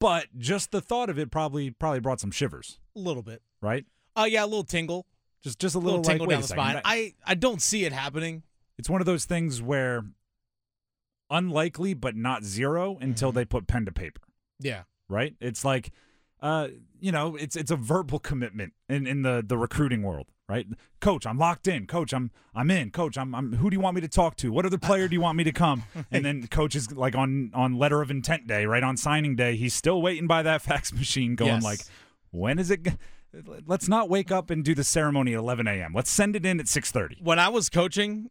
but 0.00 0.26
just 0.38 0.70
the 0.72 0.80
thought 0.80 1.10
of 1.10 1.18
it 1.18 1.30
probably 1.30 1.70
probably 1.70 2.00
brought 2.00 2.20
some 2.20 2.30
shivers, 2.30 2.78
A 2.94 2.98
little 3.00 3.22
bit. 3.22 3.42
right? 3.60 3.84
Oh 4.14 4.24
yeah, 4.24 4.44
a 4.44 4.46
little 4.46 4.64
tingle, 4.64 5.06
Just 5.42 5.58
just 5.58 5.74
a 5.74 5.78
a 5.78 5.80
little, 5.80 6.00
little 6.00 6.10
tingle 6.10 6.26
like, 6.26 6.34
down 6.34 6.42
the 6.42 6.48
spine. 6.48 6.80
I 6.84 7.14
I 7.26 7.34
don't 7.34 7.60
see 7.60 7.84
it 7.84 7.92
happening. 7.92 8.42
it's 8.78 8.88
one 8.90 9.00
of 9.00 9.06
those 9.06 9.24
things 9.24 9.60
where 9.60 10.04
unlikely 11.30 11.94
but 11.94 12.14
not 12.16 12.44
zero 12.44 12.96
until 13.00 13.30
Mm-hmm. 13.30 13.38
they 13.38 13.44
put 13.44 13.66
pen 13.66 13.84
to 13.86 13.92
paper. 13.92 14.22
Yeah. 14.60 14.82
right? 15.08 15.34
It's 15.40 15.64
like, 15.64 15.90
uh, 16.40 16.68
you 17.00 17.12
know, 17.12 17.36
it's 17.36 17.56
it's 17.56 17.70
a 17.70 17.76
verbal 17.76 18.18
commitment 18.18 18.72
in, 18.88 19.06
in 19.06 19.22
the 19.22 19.42
the 19.46 19.56
recruiting 19.58 20.02
world, 20.02 20.26
right? 20.48 20.66
Coach, 21.00 21.26
I'm 21.26 21.38
locked 21.38 21.66
in. 21.66 21.86
Coach, 21.86 22.12
I'm 22.12 22.30
I'm 22.54 22.70
in. 22.70 22.90
Coach, 22.90 23.16
I'm 23.18 23.34
I'm. 23.34 23.54
Who 23.54 23.70
do 23.70 23.74
you 23.74 23.80
want 23.80 23.94
me 23.94 24.00
to 24.02 24.08
talk 24.08 24.36
to? 24.36 24.52
What 24.52 24.64
other 24.66 24.78
player 24.88 25.08
do 25.08 25.14
you 25.14 25.20
want 25.20 25.36
me 25.38 25.44
to 25.44 25.52
come? 25.52 25.84
And 26.10 26.24
then 26.24 26.46
coach 26.48 26.74
is 26.74 26.92
like 26.92 27.14
on 27.14 27.50
on 27.54 27.78
letter 27.78 28.02
of 28.02 28.10
intent 28.10 28.46
day, 28.46 28.66
right 28.66 28.82
on 28.82 28.96
signing 28.96 29.34
day, 29.36 29.56
he's 29.56 29.74
still 29.74 30.00
waiting 30.02 30.26
by 30.26 30.42
that 30.42 30.62
fax 30.68 30.92
machine, 30.92 31.34
going 31.36 31.52
Yes. 31.54 31.64
like, 31.64 31.80
when 32.30 32.58
is 32.58 32.70
it? 32.70 32.82
g- 32.84 32.92
Let's 33.66 33.88
not 33.88 34.08
wake 34.08 34.30
up 34.32 34.48
and 34.50 34.64
do 34.64 34.74
the 34.74 34.84
ceremony 34.84 35.34
at 35.34 35.38
11 35.40 35.66
a.m. 35.66 35.92
Let's 35.94 36.10
send 36.10 36.36
it 36.36 36.46
in 36.46 36.58
at 36.60 36.66
6:30. 36.66 37.22
When 37.22 37.38
I 37.38 37.48
was 37.50 37.68
coaching, 37.68 38.30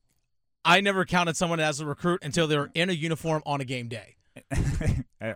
I 0.65 0.81
never 0.81 1.05
counted 1.05 1.37
someone 1.37 1.59
as 1.59 1.79
a 1.79 1.85
recruit 1.85 2.19
until 2.23 2.47
they 2.47 2.57
were 2.57 2.71
in 2.73 2.89
a 2.89 2.93
uniform 2.93 3.43
on 3.45 3.61
a 3.61 3.65
game 3.65 3.87
day. 3.87 4.15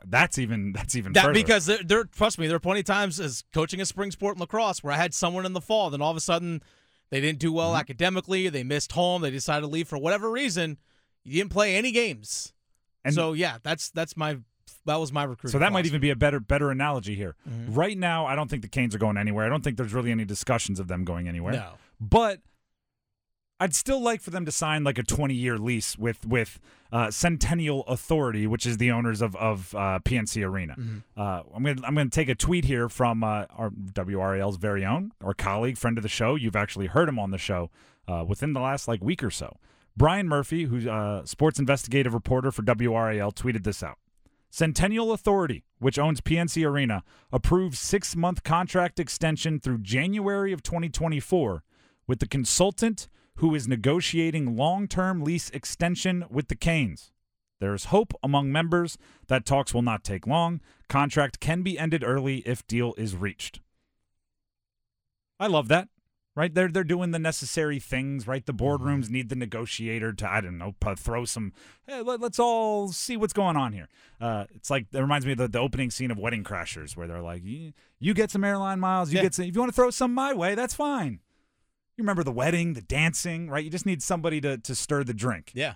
That's 0.05 0.37
even 0.37 0.71
that's 0.73 0.95
even 0.95 1.13
That 1.13 1.21
further. 1.25 1.33
because 1.33 1.65
there, 1.65 1.79
there, 1.83 2.03
trust 2.03 2.37
me, 2.37 2.47
there 2.47 2.57
are 2.57 2.59
plenty 2.59 2.81
of 2.81 2.85
times 2.85 3.19
as 3.19 3.43
coaching 3.53 3.81
a 3.81 3.85
spring 3.85 4.11
sport 4.11 4.35
in 4.35 4.41
lacrosse 4.41 4.83
where 4.83 4.93
I 4.93 4.97
had 4.97 5.13
someone 5.13 5.45
in 5.45 5.53
the 5.53 5.61
fall, 5.61 5.89
then 5.89 6.01
all 6.01 6.11
of 6.11 6.17
a 6.17 6.21
sudden 6.21 6.61
they 7.09 7.19
didn't 7.21 7.39
do 7.39 7.47
Mm-hmm. 7.47 7.55
well 7.57 7.75
academically, 7.75 8.49
they 8.49 8.63
missed 8.63 8.91
home, 8.91 9.21
they 9.23 9.31
decided 9.31 9.61
to 9.61 9.67
leave 9.67 9.87
for 9.87 9.97
whatever 9.97 10.29
reason. 10.29 10.77
You 11.23 11.33
didn't 11.41 11.51
play 11.51 11.75
any 11.75 11.91
games, 11.91 12.53
And- 13.03 13.13
so 13.15 13.33
yeah, 13.33 13.57
that's 13.63 13.89
that's 13.89 14.15
my 14.17 14.37
that 14.85 14.97
was 14.97 15.11
my 15.11 15.23
recruit. 15.23 15.51
So 15.51 15.59
that 15.59 15.71
might 15.71 15.85
even 15.87 16.01
be 16.01 16.09
a 16.11 16.15
better 16.15 16.39
better 16.39 16.69
analogy 16.69 17.15
here. 17.15 17.35
Mm-hmm. 17.49 17.73
Right 17.73 17.97
now, 17.97 18.25
I 18.27 18.35
don't 18.35 18.49
think 18.49 18.61
the 18.61 18.67
Canes 18.69 18.93
are 18.93 18.99
going 18.99 19.17
anywhere. 19.17 19.45
I 19.45 19.49
don't 19.49 19.63
think 19.63 19.77
there's 19.77 19.93
really 19.93 20.11
any 20.11 20.25
discussions 20.25 20.79
of 20.79 20.87
them 20.87 21.03
going 21.03 21.27
anywhere. 21.27 21.53
No. 21.53 21.71
But 21.99 22.41
I'd 23.59 23.75
still 23.75 24.01
like 24.01 24.21
for 24.21 24.29
them 24.29 24.45
to 24.45 24.51
sign 24.51 24.83
like 24.83 24.97
a 24.97 25.03
20 25.03 25.33
year 25.33 25.57
lease 25.57 25.97
with 25.97 26.25
with 26.25 26.59
uh, 26.91 27.11
Centennial 27.11 27.83
Authority, 27.83 28.47
which 28.47 28.65
is 28.65 28.77
the 28.77 28.91
owners 28.91 29.21
of 29.21 29.35
of 29.35 29.75
uh, 29.75 29.99
PNC 30.03 30.45
Arena. 30.45 30.75
Mm-hmm. 30.79 31.19
Uh, 31.19 31.43
I'm 31.53 31.63
gonna 31.63 31.81
I'm 31.85 31.95
gonna 31.95 32.09
take 32.09 32.29
a 32.29 32.35
tweet 32.35 32.65
here 32.65 32.87
from 32.89 33.23
uh, 33.23 33.45
our 33.55 33.69
WRAL's 33.69 34.57
very 34.57 34.85
own, 34.85 35.11
our 35.23 35.33
colleague, 35.33 35.77
friend 35.77 35.97
of 35.97 36.03
the 36.03 36.09
show. 36.09 36.35
You've 36.35 36.55
actually 36.55 36.87
heard 36.87 37.09
him 37.09 37.19
on 37.19 37.31
the 37.31 37.37
show 37.37 37.69
uh, 38.07 38.23
within 38.27 38.53
the 38.53 38.61
last 38.61 38.87
like 38.87 39.03
week 39.03 39.23
or 39.23 39.31
so. 39.31 39.57
Brian 39.97 40.27
Murphy, 40.27 40.63
who's 40.63 40.85
a 40.85 41.23
sports 41.25 41.59
investigative 41.59 42.13
reporter 42.13 42.51
for 42.51 42.61
WRAL, 42.61 43.33
tweeted 43.33 43.63
this 43.63 43.83
out. 43.83 43.97
Centennial 44.49 45.11
Authority, 45.11 45.63
which 45.79 45.99
owns 45.99 46.21
PNC 46.21 46.65
Arena, 46.65 47.03
approved 47.31 47.77
six 47.77 48.15
month 48.15 48.43
contract 48.43 48.99
extension 48.99 49.59
through 49.59 49.79
January 49.79 50.53
of 50.53 50.63
2024 50.63 51.63
with 52.07 52.19
the 52.19 52.27
consultant 52.27 53.07
who 53.39 53.55
is 53.55 53.67
negotiating 53.67 54.55
long 54.55 54.87
term 54.87 55.21
lease 55.23 55.49
extension 55.51 56.25
with 56.29 56.49
the 56.49 56.55
Canes. 56.55 57.11
There 57.59 57.73
is 57.73 57.85
hope 57.85 58.13
among 58.23 58.51
members 58.51 58.97
that 59.27 59.45
talks 59.45 59.73
will 59.73 59.81
not 59.81 60.03
take 60.03 60.25
long. 60.27 60.61
Contract 60.87 61.39
can 61.39 61.61
be 61.61 61.77
ended 61.77 62.03
early 62.03 62.37
if 62.39 62.65
deal 62.67 62.93
is 62.97 63.15
reached. 63.15 63.59
I 65.39 65.47
love 65.47 65.67
that. 65.69 65.87
Right? 66.35 66.53
They're 66.53 66.69
they're 66.69 66.85
doing 66.85 67.11
the 67.11 67.19
necessary 67.19 67.79
things, 67.79 68.25
right? 68.25 68.45
The 68.45 68.53
boardrooms 68.53 69.09
need 69.09 69.27
the 69.27 69.35
negotiator 69.35 70.13
to 70.13 70.29
I 70.29 70.39
don't 70.39 70.57
know, 70.57 70.73
throw 70.95 71.25
some 71.25 71.51
hey, 71.85 72.01
let, 72.01 72.21
us 72.21 72.39
all 72.39 72.89
see 72.89 73.17
what's 73.17 73.33
going 73.33 73.57
on 73.57 73.73
here. 73.73 73.89
Uh, 74.21 74.45
it's 74.55 74.69
like 74.69 74.85
it 74.93 74.99
reminds 74.99 75.25
me 75.25 75.33
of 75.33 75.37
the, 75.37 75.47
the 75.49 75.59
opening 75.59 75.91
scene 75.91 76.11
of 76.11 76.17
Wedding 76.17 76.45
Crashers 76.45 76.95
where 76.95 77.07
they're 77.07 77.21
like, 77.21 77.43
you, 77.43 77.73
you 77.99 78.13
get 78.13 78.31
some 78.31 78.45
airline 78.45 78.79
miles, 78.79 79.11
you 79.11 79.17
Yeah. 79.17 79.23
get 79.23 79.33
some 79.33 79.45
if 79.45 79.55
you 79.55 79.59
want 79.59 79.71
to 79.71 79.75
throw 79.75 79.89
some 79.89 80.13
my 80.13 80.33
way, 80.33 80.55
that's 80.55 80.73
fine. 80.73 81.19
You 81.99 82.03
remember 82.03 82.23
the 82.23 82.31
wedding, 82.31 82.73
the 82.75 82.81
dancing, 82.81 83.49
right? 83.49 83.61
You 83.61 83.69
just 83.69 83.85
need 83.85 84.01
somebody 84.01 84.39
to 84.39 84.57
to 84.57 84.73
stir 84.73 85.03
the 85.03 85.13
drink 85.13 85.51
Yeah. 85.53 85.73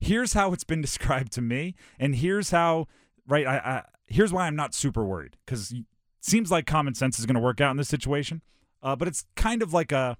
here's 0.00 0.34
how 0.34 0.52
it's 0.52 0.64
been 0.64 0.80
described 0.88 1.32
to 1.32 1.40
me 1.40 1.74
and 1.98 2.14
here's 2.16 2.50
how 2.50 2.86
right 3.26 3.46
i, 3.46 3.56
I 3.56 3.82
here's 4.06 4.32
why 4.32 4.46
i'm 4.46 4.54
not 4.54 4.74
super 4.74 5.04
worried 5.04 5.36
because 5.46 5.72
it 5.72 5.84
seems 6.20 6.50
like 6.50 6.66
common 6.66 6.94
sense 6.94 7.18
is 7.18 7.24
going 7.26 7.34
to 7.36 7.40
work 7.40 7.60
out 7.62 7.70
in 7.70 7.78
this 7.78 7.88
situation 7.88 8.42
uh, 8.82 8.94
but 8.96 9.08
it's 9.08 9.24
kind 9.34 9.62
of 9.62 9.72
like 9.72 9.90
a 9.92 10.18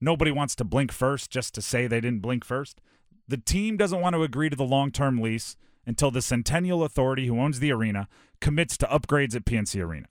nobody 0.00 0.30
wants 0.30 0.54
to 0.56 0.64
blink 0.64 0.92
first 0.92 1.30
just 1.30 1.52
to 1.54 1.60
say 1.62 1.86
they 1.88 2.00
didn't 2.00 2.20
blink 2.20 2.44
first 2.44 2.80
the 3.28 3.36
team 3.36 3.76
doesn't 3.76 4.00
want 4.00 4.14
to 4.14 4.22
agree 4.22 4.48
to 4.48 4.56
the 4.56 4.64
long-term 4.64 5.20
lease 5.20 5.56
until 5.84 6.10
the 6.12 6.22
centennial 6.22 6.84
authority 6.84 7.26
who 7.26 7.40
owns 7.40 7.58
the 7.58 7.72
arena 7.72 8.06
commits 8.40 8.76
to 8.78 8.86
upgrades 8.86 9.34
at 9.34 9.44
pnc 9.44 9.78
arena 9.82 10.06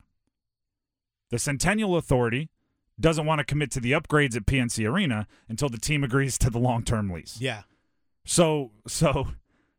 the 1.31 1.39
centennial 1.39 1.95
authority 1.97 2.49
doesn't 2.99 3.25
want 3.25 3.39
to 3.39 3.43
commit 3.45 3.71
to 3.71 3.79
the 3.79 3.91
upgrades 3.91 4.35
at 4.35 4.45
pnc 4.45 4.89
arena 4.89 5.27
until 5.49 5.69
the 5.69 5.77
team 5.77 6.03
agrees 6.03 6.37
to 6.37 6.49
the 6.49 6.59
long-term 6.59 7.09
lease 7.09 7.37
Yeah. 7.41 7.63
so 8.25 8.71
so, 8.87 9.27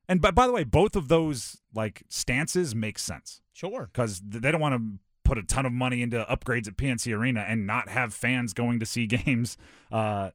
and 0.09 0.21
by 0.21 0.31
by 0.31 0.47
the 0.47 0.53
way, 0.53 0.65
both 0.65 0.97
of 0.97 1.09
those 1.09 1.61
like 1.75 2.03
stances 2.09 2.75
make 2.75 2.99
sense 2.99 3.41
Sure. 3.53 3.89
because 3.93 4.21
they 4.21 4.51
don't 4.51 4.61
want 4.61 4.75
to 4.75 4.99
put 5.25 5.39
a 5.39 5.43
ton 5.43 5.67
of 5.67 5.73
money 5.73 6.03
into 6.03 6.25
upgrades 6.31 6.69
at 6.69 6.77
PNC 6.77 7.13
Arena 7.17 7.41
and 7.49 7.67
not 7.67 7.89
have 7.89 8.15
fans 8.15 8.53
going 8.53 8.79
to 8.79 8.87
see 8.87 9.07
games 9.09 9.57
uh, 9.91 10.31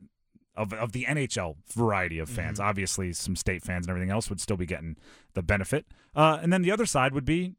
of 0.56 0.74
of 0.74 0.92
the 0.92 1.06
NHL 1.06 1.56
variety 1.74 2.20
of 2.20 2.28
fans. 2.30 2.60
Obviously, 2.60 3.14
some 3.14 3.36
state 3.38 3.64
fans 3.64 3.86
and 3.86 3.92
everything 3.92 4.10
else 4.12 4.30
would 4.30 4.42
still 4.42 4.58
be 4.58 4.66
getting 4.66 4.98
the 5.34 5.42
benefit. 5.42 5.86
Uh, 6.14 6.40
and 6.42 6.52
then 6.52 6.62
the 6.62 6.72
other 6.72 6.86
side 6.86 7.14
would 7.14 7.24
be, 7.24 7.54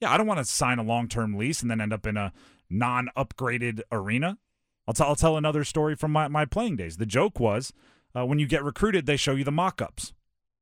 yeah, 0.00 0.12
I 0.12 0.16
don't 0.16 0.28
want 0.28 0.38
to 0.38 0.44
sign 0.44 0.78
a 0.78 0.84
long 0.84 1.08
term 1.08 1.34
lease 1.36 1.62
and 1.62 1.70
then 1.70 1.80
end 1.80 1.92
up 1.92 2.06
in 2.06 2.16
a 2.16 2.32
non 2.72 3.08
upgraded 3.16 3.82
arena. 3.92 4.38
I'll, 4.88 4.94
t- 4.94 5.04
I'll 5.04 5.14
tell 5.16 5.36
another 5.36 5.62
story 5.64 5.94
from 5.94 6.10
my, 6.10 6.26
my 6.28 6.44
playing 6.44 6.76
days. 6.76 6.96
The 6.96 7.06
joke 7.06 7.38
was 7.38 7.72
uh, 8.16 8.26
when 8.26 8.38
you 8.38 8.46
get 8.46 8.64
recruited, 8.64 9.06
they 9.06 9.16
show 9.16 9.34
you 9.36 9.44
the 9.44 9.52
mock 9.52 9.80
ups, 9.80 10.12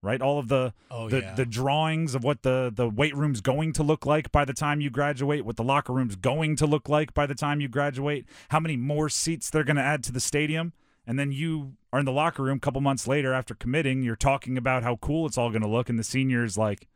right? 0.02 0.20
All 0.20 0.38
of 0.38 0.48
the 0.48 0.74
Oh, 0.90 1.08
the, 1.08 1.20
yeah. 1.20 1.34
the 1.34 1.46
drawings 1.46 2.14
of 2.14 2.22
what 2.22 2.42
the, 2.42 2.70
the 2.74 2.88
weight 2.88 3.16
room's 3.16 3.40
going 3.40 3.72
to 3.74 3.82
look 3.82 4.04
like 4.04 4.30
by 4.30 4.44
the 4.44 4.52
time 4.52 4.80
you 4.82 4.90
graduate, 4.90 5.44
what 5.46 5.56
the 5.56 5.64
locker 5.64 5.92
room's 5.94 6.16
going 6.16 6.56
to 6.56 6.66
look 6.66 6.88
like 6.88 7.14
by 7.14 7.24
the 7.26 7.34
time 7.34 7.60
you 7.62 7.68
graduate, 7.68 8.26
how 8.50 8.60
many 8.60 8.76
more 8.76 9.08
seats 9.08 9.48
they're 9.48 9.64
going 9.64 9.76
to 9.76 9.82
add 9.82 10.04
to 10.04 10.12
the 10.12 10.20
stadium. 10.20 10.72
And 11.06 11.18
then 11.18 11.32
you 11.32 11.72
are 11.92 11.98
in 11.98 12.04
the 12.04 12.12
locker 12.12 12.42
room 12.42 12.58
a 12.58 12.60
couple 12.60 12.80
months 12.82 13.08
later 13.08 13.32
after 13.32 13.54
committing, 13.54 14.02
you're 14.02 14.16
talking 14.16 14.58
about 14.58 14.82
how 14.82 14.96
cool 14.96 15.26
it's 15.26 15.38
all 15.38 15.48
going 15.50 15.62
to 15.62 15.68
look. 15.68 15.88
And 15.88 15.98
the 15.98 16.04
senior's 16.04 16.58
like, 16.58 16.86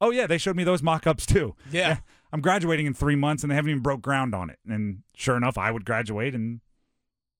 oh, 0.00 0.10
yeah, 0.10 0.26
they 0.26 0.38
showed 0.38 0.56
me 0.56 0.64
those 0.64 0.82
mock 0.82 1.06
ups 1.06 1.26
too. 1.26 1.54
Yeah. 1.70 1.98
I'm 2.32 2.40
graduating 2.40 2.86
in 2.86 2.94
three 2.94 3.16
months 3.16 3.42
and 3.42 3.50
they 3.50 3.56
haven't 3.56 3.70
even 3.70 3.82
broke 3.82 4.02
ground 4.02 4.34
on 4.34 4.50
it. 4.50 4.58
And 4.68 5.02
sure 5.16 5.36
enough, 5.36 5.56
I 5.56 5.70
would 5.70 5.84
graduate 5.84 6.34
and 6.34 6.60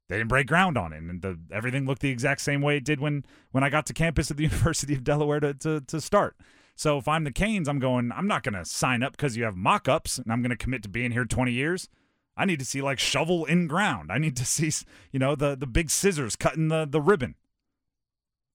they 0.08 0.16
didn't 0.16 0.28
break 0.28 0.46
ground 0.46 0.78
on 0.78 0.92
it. 0.92 1.02
And 1.02 1.20
the, 1.20 1.38
everything 1.52 1.86
looked 1.86 2.00
the 2.00 2.10
exact 2.10 2.40
same 2.40 2.62
way 2.62 2.78
it 2.78 2.84
did 2.84 3.00
when, 3.00 3.24
when 3.50 3.62
I 3.62 3.68
got 3.68 3.86
to 3.86 3.92
campus 3.92 4.30
at 4.30 4.36
the 4.36 4.42
University 4.44 4.94
of 4.94 5.04
Delaware 5.04 5.40
to, 5.40 5.54
to, 5.54 5.80
to 5.82 6.00
start. 6.00 6.36
So 6.74 6.96
if 6.96 7.08
I'm 7.08 7.24
the 7.24 7.32
Canes, 7.32 7.68
I'm 7.68 7.80
going, 7.80 8.12
I'm 8.12 8.28
not 8.28 8.42
going 8.42 8.54
to 8.54 8.64
sign 8.64 9.02
up 9.02 9.12
because 9.12 9.36
you 9.36 9.44
have 9.44 9.56
mock 9.56 9.88
ups 9.88 10.16
and 10.18 10.32
I'm 10.32 10.42
going 10.42 10.50
to 10.50 10.56
commit 10.56 10.82
to 10.84 10.88
being 10.88 11.10
here 11.10 11.24
20 11.24 11.52
years. 11.52 11.88
I 12.36 12.44
need 12.44 12.60
to 12.60 12.64
see 12.64 12.80
like 12.80 12.98
shovel 12.98 13.44
in 13.44 13.66
ground. 13.66 14.10
I 14.10 14.18
need 14.18 14.36
to 14.36 14.44
see, 14.46 14.70
you 15.12 15.18
know, 15.18 15.34
the, 15.34 15.56
the 15.56 15.66
big 15.66 15.90
scissors 15.90 16.36
cutting 16.36 16.68
the, 16.68 16.86
the 16.88 17.00
ribbon. 17.00 17.34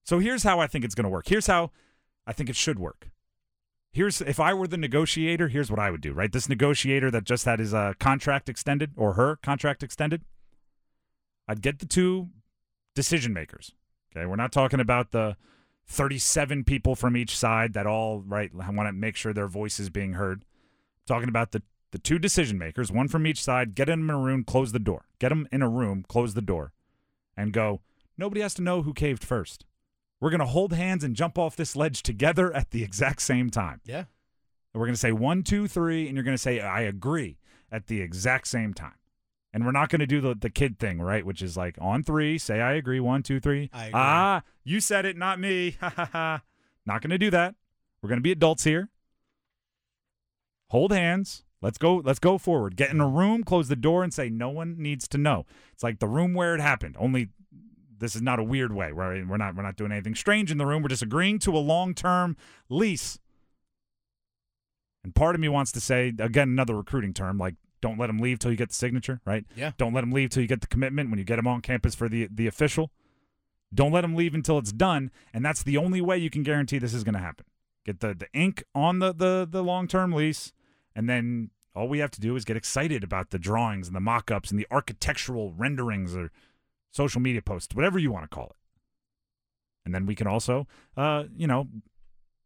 So 0.06 0.20
here's 0.20 0.44
how 0.44 0.60
I 0.60 0.68
think 0.68 0.84
it's 0.84 0.96
going 0.96 1.04
to 1.04 1.10
work. 1.10 1.28
Here's 1.28 1.48
how 1.48 1.72
I 2.26 2.34
think 2.34 2.50
it 2.50 2.56
should 2.56 2.80
work 2.80 3.10
here's 3.94 4.20
if 4.22 4.40
I 4.40 4.54
were 4.54 4.68
the 4.68 4.78
negotiator, 4.78 5.48
here's 5.48 5.72
what 5.72 5.80
I 5.80 5.92
would 5.92 6.02
do, 6.02 6.12
right? 6.12 6.32
This 6.32 6.50
negotiator 6.50 7.10
that 7.12 7.24
just 7.24 7.46
had 7.46 7.60
his 7.60 7.74
uh, 7.74 7.94
contract 8.00 8.50
extended 8.50 8.92
or 8.98 9.14
her 9.14 9.38
contract 9.38 9.84
extended, 9.84 10.24
I'd 11.48 11.62
get 11.62 11.80
the 11.80 11.86
two 11.86 12.30
decision 12.96 13.34
makers. 13.34 13.72
Okay, 14.12 14.26
we're 14.26 14.36
not 14.36 14.52
talking 14.52 14.80
about 14.80 15.12
the 15.12 15.38
37 15.88 16.64
people 16.64 16.96
from 16.96 17.16
each 17.16 17.38
side 17.38 17.74
that 17.74 17.88
all 17.88 18.22
right 18.22 18.54
want 18.54 18.88
to 18.88 18.94
make 18.94 19.16
sure 19.16 19.34
their 19.34 19.48
voice 19.48 19.80
is 19.80 19.90
being 19.90 20.14
heard. 20.14 20.40
I'm 20.42 21.16
talking 21.16 21.30
about 21.30 21.52
the 21.52 21.62
the 21.92 22.00
two 22.00 22.18
decision 22.18 22.58
makers, 22.58 22.92
one 22.92 23.08
from 23.08 23.28
each 23.28 23.42
side. 23.42 23.76
Get 23.76 23.86
them 23.86 24.10
in 24.10 24.16
a 24.16 24.20
room, 24.20 24.44
close 24.44 24.72
the 24.72 24.80
door. 24.80 25.06
Get 25.20 25.30
them 25.30 25.48
in 25.52 25.62
a 25.62 25.70
room, 25.70 26.04
close 26.08 26.34
the 26.34 26.42
door, 26.42 26.74
and 27.38 27.54
go. 27.54 27.82
Nobody 28.18 28.42
has 28.42 28.56
to 28.56 28.64
know 28.64 28.82
who 28.82 28.94
caved 28.94 29.24
first. 29.24 29.64
We're 30.24 30.30
going 30.30 30.40
to 30.40 30.46
hold 30.46 30.72
hands 30.72 31.04
and 31.04 31.18
jump 31.18 31.38
off 31.38 31.58
this 31.58 31.76
ledge 31.76 32.02
together 32.02 32.56
at 32.56 32.72
the 32.72 32.82
exact 32.82 33.22
same 33.22 33.50
time. 33.50 33.82
Yeah. 33.84 34.06
And 34.74 34.80
we're 34.80 34.86
going 34.86 34.94
to 34.94 35.00
say 35.00 35.12
one, 35.12 35.44
two, 35.44 35.68
three, 35.68 36.08
and 36.08 36.16
you're 36.16 36.24
going 36.24 36.38
to 36.38 36.42
say, 36.42 36.62
I 36.62 36.84
agree 36.84 37.40
at 37.70 37.88
the 37.88 38.00
exact 38.00 38.48
same 38.48 38.74
time. 38.74 38.96
And 39.52 39.66
we're 39.66 39.74
not 39.74 39.90
going 39.90 40.00
to 40.00 40.08
do 40.08 40.22
the, 40.22 40.34
the 40.34 40.50
kid 40.50 40.80
thing, 40.80 41.02
right? 41.02 41.26
Which 41.26 41.42
is 41.42 41.58
like 41.58 41.76
on 41.82 42.04
three, 42.04 42.38
say, 42.38 42.62
I 42.62 42.72
agree. 42.76 43.02
One, 43.02 43.22
two, 43.22 43.42
three. 43.42 43.70
I 43.74 43.88
agree. 43.88 43.92
Ah, 43.96 44.44
you 44.64 44.80
said 44.80 45.06
it, 45.06 45.18
not 45.18 45.42
me. 45.42 45.76
Ha 45.82 45.90
ha 45.94 46.10
ha. 46.10 46.42
Not 46.86 47.02
going 47.02 47.12
to 47.12 47.18
do 47.18 47.30
that. 47.32 47.56
We're 48.02 48.08
going 48.08 48.20
to 48.20 48.24
be 48.24 48.32
adults 48.32 48.64
here. 48.64 48.88
Hold 50.70 50.94
hands. 50.94 51.44
Let's 51.62 51.78
go. 51.78 51.98
Let's 51.98 52.20
go 52.20 52.38
forward. 52.38 52.78
Get 52.78 52.92
in 52.92 53.02
a 53.02 53.08
room, 53.10 53.44
close 53.44 53.68
the 53.68 53.76
door, 53.76 54.06
and 54.06 54.14
say 54.14 54.30
no 54.30 54.50
one 54.50 54.78
needs 54.78 55.06
to 55.10 55.18
know. 55.18 55.46
It's 55.74 55.84
like 55.84 56.00
the 56.00 56.08
room 56.08 56.34
where 56.34 56.56
it 56.56 56.62
happened. 56.62 56.96
Only 56.98 57.28
this 58.00 58.16
is 58.16 58.22
not 58.22 58.40
a 58.40 58.44
weird 58.44 58.74
way. 58.74 58.92
We're 58.92 59.26
we're 59.26 59.38
not 59.38 59.56
we're 59.56 59.64
not 59.64 59.76
doing 59.76 59.92
anything 59.92 60.16
strange 60.16 60.52
in 60.52 60.58
the 60.58 60.66
room. 60.66 60.82
We're 60.82 60.90
just 60.90 61.02
agreeing 61.02 61.40
to 61.40 61.56
a 61.56 61.60
long 61.60 61.94
term 61.94 62.38
lease. 62.70 63.20
And 65.04 65.14
part 65.14 65.36
of 65.36 65.42
me 65.42 65.50
wants 65.50 65.72
to 65.74 65.82
say 65.82 66.14
again 66.20 66.50
another 66.50 66.76
recruiting 66.76 67.14
term 67.14 67.38
like 67.38 67.56
don't 67.82 68.00
let 68.00 68.10
him 68.10 68.20
leave 68.20 68.40
till 68.40 68.50
you 68.50 68.58
get 68.58 68.70
the 68.70 68.76
signature, 68.76 69.20
right? 69.26 69.46
Yeah. 69.56 69.72
Don't 69.78 69.94
let 69.94 70.06
him 70.06 70.12
leave 70.12 70.30
till 70.30 70.42
you 70.42 70.48
get 70.48 70.62
the 70.62 70.68
commitment 70.68 71.10
when 71.10 71.20
you 71.20 71.26
get 71.26 71.38
him 71.38 71.48
on 71.48 71.62
campus 71.62 71.96
for 71.96 72.08
the 72.08 72.28
the 72.32 72.48
official. 72.48 72.92
Don't 73.74 73.92
let 73.92 74.04
him 74.04 74.16
leave 74.16 74.36
until 74.36 74.58
it's 74.58 74.72
done, 74.72 75.12
and 75.34 75.44
that's 75.44 75.64
the 75.64 75.78
only 75.78 76.00
way 76.00 76.18
you 76.18 76.30
can 76.30 76.44
guarantee 76.44 76.78
this 76.78 76.94
is 76.94 77.04
going 77.04 77.16
to 77.16 77.20
happen. 77.20 77.46
Get 77.86 78.00
the 78.00 78.14
the 78.14 78.28
ink 78.34 78.64
on 78.74 79.00
the 79.00 79.14
the 79.14 79.48
the 79.50 79.64
long 79.64 79.88
term 79.88 80.14
lease, 80.14 80.54
and 80.96 81.10
then 81.10 81.50
all 81.76 81.88
we 81.88 82.00
have 82.00 82.12
to 82.12 82.22
do 82.22 82.36
is 82.36 82.46
get 82.46 82.56
excited 82.56 83.04
about 83.04 83.32
the 83.32 83.40
drawings 83.40 83.88
and 83.88 83.96
the 83.96 84.00
mock 84.00 84.30
ups 84.30 84.52
and 84.52 84.60
the 84.60 84.68
architectural 84.70 85.52
renderings 85.54 86.16
or 86.16 86.32
social 86.94 87.20
media 87.20 87.42
posts, 87.42 87.76
whatever 87.76 88.00
you 88.00 88.12
want 88.12 88.24
to 88.24 88.34
call 88.34 88.46
it. 88.46 88.56
And 89.86 89.94
then 89.94 90.06
we 90.06 90.16
can 90.16 90.28
also, 90.28 90.68
uh, 90.96 91.26
you 91.36 91.48
know, 91.48 91.68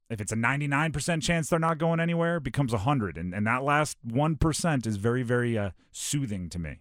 if 0.10 0.22
it's 0.22 0.32
a 0.32 0.36
99% 0.36 1.22
chance 1.22 1.50
they're 1.50 1.60
not 1.60 1.78
going 1.78 2.00
anywhere, 2.00 2.38
it 2.38 2.44
becomes 2.44 2.72
100. 2.72 3.18
And, 3.18 3.34
and 3.34 3.46
that 3.46 3.64
last 3.64 3.98
1% 4.08 4.88
is 4.88 4.96
very, 4.96 5.22
very 5.22 5.58
uh, 5.58 5.72
soothing 5.92 6.50
to 6.50 6.58
me. 6.60 6.80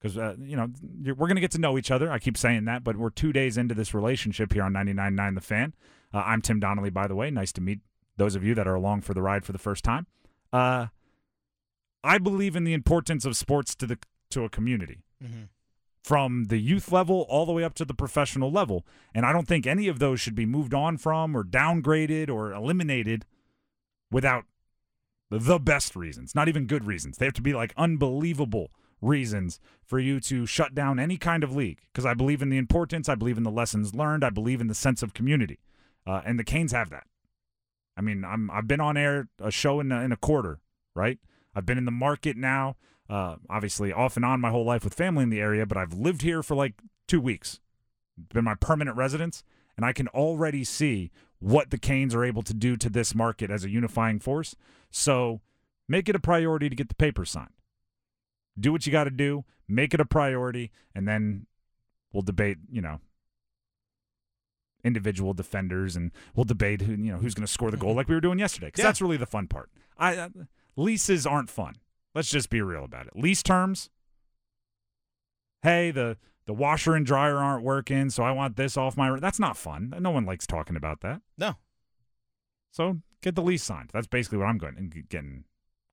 Because, 0.00 0.16
uh, 0.16 0.36
you 0.40 0.56
know, 0.56 0.68
we're 1.04 1.26
going 1.26 1.34
to 1.34 1.40
get 1.42 1.50
to 1.50 1.60
know 1.60 1.76
each 1.76 1.90
other. 1.90 2.10
I 2.10 2.18
keep 2.18 2.38
saying 2.38 2.64
that, 2.66 2.82
but 2.84 2.96
we're 2.96 3.10
two 3.10 3.32
days 3.32 3.58
into 3.58 3.74
this 3.74 3.92
relationship 3.92 4.52
here 4.52 4.62
on 4.62 4.72
99.9 4.72 5.34
The 5.34 5.40
Fan. 5.42 5.74
Uh, 6.14 6.22
I'm 6.24 6.40
Tim 6.40 6.58
Donnelly, 6.60 6.90
by 6.90 7.06
the 7.06 7.14
way. 7.14 7.30
Nice 7.30 7.52
to 7.52 7.60
meet 7.60 7.80
those 8.16 8.34
of 8.34 8.42
you 8.44 8.54
that 8.54 8.66
are 8.66 8.74
along 8.74 9.02
for 9.02 9.12
the 9.12 9.20
ride 9.20 9.44
for 9.44 9.52
the 9.52 9.58
first 9.58 9.84
time. 9.84 10.06
Uh, 10.52 10.86
I 12.02 12.16
believe 12.16 12.56
in 12.56 12.64
the 12.64 12.72
importance 12.72 13.24
of 13.26 13.36
sports 13.36 13.74
to 13.74 13.86
the 13.86 13.98
to 14.30 14.44
a 14.44 14.48
community, 14.48 15.02
Mhm. 15.22 15.48
From 16.02 16.44
the 16.44 16.58
youth 16.58 16.90
level 16.90 17.26
all 17.28 17.46
the 17.46 17.52
way 17.52 17.62
up 17.62 17.74
to 17.74 17.84
the 17.84 17.94
professional 17.94 18.50
level, 18.50 18.86
and 19.14 19.26
I 19.26 19.32
don't 19.32 19.48
think 19.48 19.66
any 19.66 19.88
of 19.88 19.98
those 19.98 20.20
should 20.20 20.34
be 20.34 20.46
moved 20.46 20.74
on 20.74 20.96
from 20.96 21.36
or 21.36 21.44
downgraded 21.44 22.30
or 22.30 22.52
eliminated 22.52 23.26
without 24.10 24.44
the 25.30 25.58
best 25.58 25.94
reasons. 25.94 26.34
Not 26.34 26.48
even 26.48 26.66
good 26.66 26.84
reasons. 26.84 27.18
They 27.18 27.26
have 27.26 27.34
to 27.34 27.42
be 27.42 27.52
like 27.52 27.72
unbelievable 27.76 28.70
reasons 29.00 29.60
for 29.84 29.98
you 29.98 30.20
to 30.20 30.46
shut 30.46 30.74
down 30.74 30.98
any 30.98 31.16
kind 31.16 31.42
of 31.42 31.54
league 31.54 31.80
because 31.92 32.04
I 32.04 32.14
believe 32.14 32.42
in 32.42 32.50
the 32.50 32.58
importance. 32.58 33.08
I 33.08 33.14
believe 33.14 33.38
in 33.38 33.44
the 33.44 33.50
lessons 33.50 33.94
learned. 33.94 34.24
I 34.24 34.30
believe 34.30 34.60
in 34.60 34.66
the 34.66 34.74
sense 34.74 35.02
of 35.02 35.14
community, 35.14 35.60
uh, 36.06 36.22
and 36.24 36.38
the 36.38 36.44
Canes 36.44 36.72
have 36.72 36.90
that. 36.90 37.06
I 37.96 38.00
mean, 38.02 38.24
I'm 38.24 38.50
I've 38.50 38.68
been 38.68 38.80
on 38.80 38.96
air 38.96 39.28
a 39.38 39.50
show 39.50 39.80
in 39.80 39.92
a, 39.92 40.00
in 40.00 40.12
a 40.12 40.16
quarter, 40.16 40.60
right? 40.94 41.18
I've 41.54 41.66
been 41.66 41.78
in 41.78 41.84
the 41.84 41.90
market 41.90 42.36
now, 42.36 42.76
uh, 43.10 43.36
obviously 43.50 43.92
off 43.92 44.16
and 44.16 44.24
on 44.24 44.40
my 44.40 44.50
whole 44.50 44.64
life 44.64 44.84
with 44.84 44.94
family 44.94 45.24
in 45.24 45.30
the 45.30 45.40
area, 45.40 45.66
but 45.66 45.76
I've 45.76 45.92
lived 45.92 46.22
here 46.22 46.42
for 46.42 46.54
like 46.54 46.74
two 47.08 47.20
weeks. 47.20 47.60
Been 48.32 48.44
my 48.44 48.54
permanent 48.54 48.96
residence, 48.96 49.42
and 49.76 49.84
I 49.84 49.92
can 49.92 50.06
already 50.08 50.62
see 50.64 51.10
what 51.40 51.70
the 51.70 51.78
Canes 51.78 52.14
are 52.14 52.24
able 52.24 52.42
to 52.42 52.54
do 52.54 52.76
to 52.76 52.88
this 52.88 53.14
market 53.14 53.50
as 53.50 53.64
a 53.64 53.70
unifying 53.70 54.20
force. 54.20 54.54
So 54.90 55.40
make 55.88 56.08
it 56.08 56.14
a 56.14 56.20
priority 56.20 56.68
to 56.68 56.76
get 56.76 56.88
the 56.88 56.94
paper 56.94 57.24
signed. 57.24 57.50
Do 58.58 58.72
what 58.72 58.86
you 58.86 58.92
got 58.92 59.04
to 59.04 59.10
do, 59.10 59.44
make 59.66 59.92
it 59.94 60.00
a 60.00 60.04
priority, 60.04 60.70
and 60.94 61.08
then 61.08 61.46
we'll 62.12 62.22
debate, 62.22 62.58
you 62.70 62.82
know, 62.82 63.00
individual 64.82 65.34
defenders 65.34 65.94
and 65.96 66.10
we'll 66.34 66.44
debate 66.44 66.80
who 66.82 66.92
you 66.92 67.12
know 67.12 67.18
who's 67.18 67.34
going 67.34 67.46
to 67.46 67.52
score 67.52 67.70
the 67.70 67.76
goal 67.76 67.94
like 67.96 68.08
we 68.08 68.14
were 68.14 68.20
doing 68.20 68.38
yesterday 68.38 68.68
because 68.68 68.78
Yeah. 68.78 68.84
that's 68.88 69.02
really 69.02 69.16
the 69.18 69.26
fun 69.26 69.46
part. 69.46 69.70
I 69.98 70.16
uh, 70.16 70.28
leases 70.76 71.26
aren't 71.26 71.50
fun. 71.50 71.74
Let's 72.14 72.30
just 72.30 72.50
be 72.50 72.60
real 72.62 72.84
about 72.84 73.06
it. 73.06 73.16
Lease 73.16 73.42
terms. 73.42 73.90
Hey, 75.62 75.90
the 75.90 76.16
the 76.46 76.54
washer 76.54 76.96
and 76.96 77.06
dryer 77.06 77.36
aren't 77.36 77.62
working, 77.62 78.10
so 78.10 78.22
I 78.22 78.32
want 78.32 78.56
this 78.56 78.76
off 78.76 78.96
my. 78.96 79.18
That's 79.20 79.38
not 79.38 79.56
fun. 79.56 79.94
No 80.00 80.10
one 80.10 80.24
likes 80.24 80.46
talking 80.46 80.76
about 80.76 81.00
that. 81.02 81.20
No. 81.38 81.56
So 82.72 82.98
get 83.22 83.34
the 83.34 83.42
lease 83.42 83.62
signed. 83.62 83.90
That's 83.92 84.06
basically 84.06 84.38
what 84.38 84.46
I'm 84.46 84.58
going 84.58 84.76
and 84.76 85.08
getting 85.08 85.44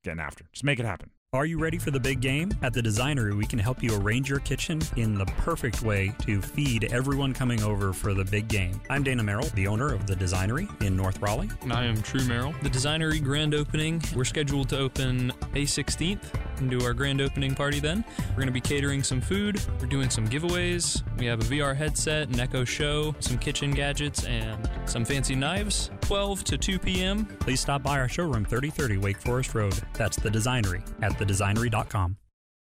getting 0.04 0.20
after. 0.20 0.46
Just 0.52 0.64
make 0.64 0.80
it 0.80 0.86
happen. 0.86 1.12
Are 1.34 1.46
you 1.46 1.60
ready 1.60 1.78
for 1.78 1.92
the 1.92 2.00
big 2.00 2.22
game? 2.22 2.54
At 2.62 2.72
the 2.72 2.80
Designery, 2.82 3.36
we 3.36 3.46
can 3.46 3.60
help 3.60 3.84
you 3.84 3.94
arrange 4.00 4.30
your 4.30 4.40
kitchen 4.40 4.80
in 4.96 5.18
the 5.18 5.26
perfect 5.26 5.82
way 5.82 6.16
to 6.22 6.42
feed 6.42 6.86
everyone 6.86 7.34
coming 7.34 7.62
over 7.64 7.92
for 7.92 8.14
the 8.14 8.24
big 8.24 8.48
game. 8.48 8.80
I'm 8.90 9.04
Dana 9.04 9.24
Merrill, 9.24 9.50
the 9.54 9.68
owner 9.68 9.94
of 9.94 10.08
the 10.08 10.16
Designery 10.16 10.70
in 10.82 10.96
North 10.96 11.22
Raleigh. 11.22 11.50
And 11.64 11.74
I 11.74 11.84
am 11.84 12.02
True 12.02 12.24
Merrill. 12.24 12.56
The 12.64 12.70
Designery 12.70 13.22
grand 13.22 13.54
opening, 13.54 14.02
we're 14.16 14.24
scheduled 14.24 14.70
to 14.70 14.80
open 14.80 15.34
May 15.52 15.64
16th 15.64 16.34
and 16.62 16.72
do 16.72 16.82
our 16.86 16.94
grand 16.94 17.20
opening 17.20 17.54
party 17.54 17.82
then. 17.82 18.06
We're 18.30 18.36
going 18.36 18.48
to 18.48 18.54
be 18.54 18.62
catering 18.62 19.04
some 19.04 19.20
food, 19.20 19.62
we're 19.82 19.88
doing 19.88 20.10
some 20.10 20.30
giveaways. 20.30 21.04
We 21.18 21.26
have 21.26 21.42
a 21.42 21.44
VR 21.44 21.76
headset, 21.76 22.30
an 22.30 22.40
Echo 22.40 22.64
Show, 22.64 23.14
some 23.20 23.38
kitchen 23.38 23.72
gadgets, 23.72 24.24
and 24.24 24.70
some 24.86 25.04
fancy 25.04 25.36
knives. 25.36 25.92
12 26.02 26.46
to 26.46 26.58
2 26.58 26.80
p.m. 26.80 27.26
Please 27.26 27.60
stop 27.60 27.84
by 27.84 28.00
our 28.00 28.08
showroom 28.08 28.46
3030 28.46 28.98
Wake 28.98 29.20
Forest 29.20 29.54
Road. 29.56 29.78
That's 29.94 30.16
the 30.16 30.30
Designery 30.30 30.82
thedesignery.com. 31.18 32.18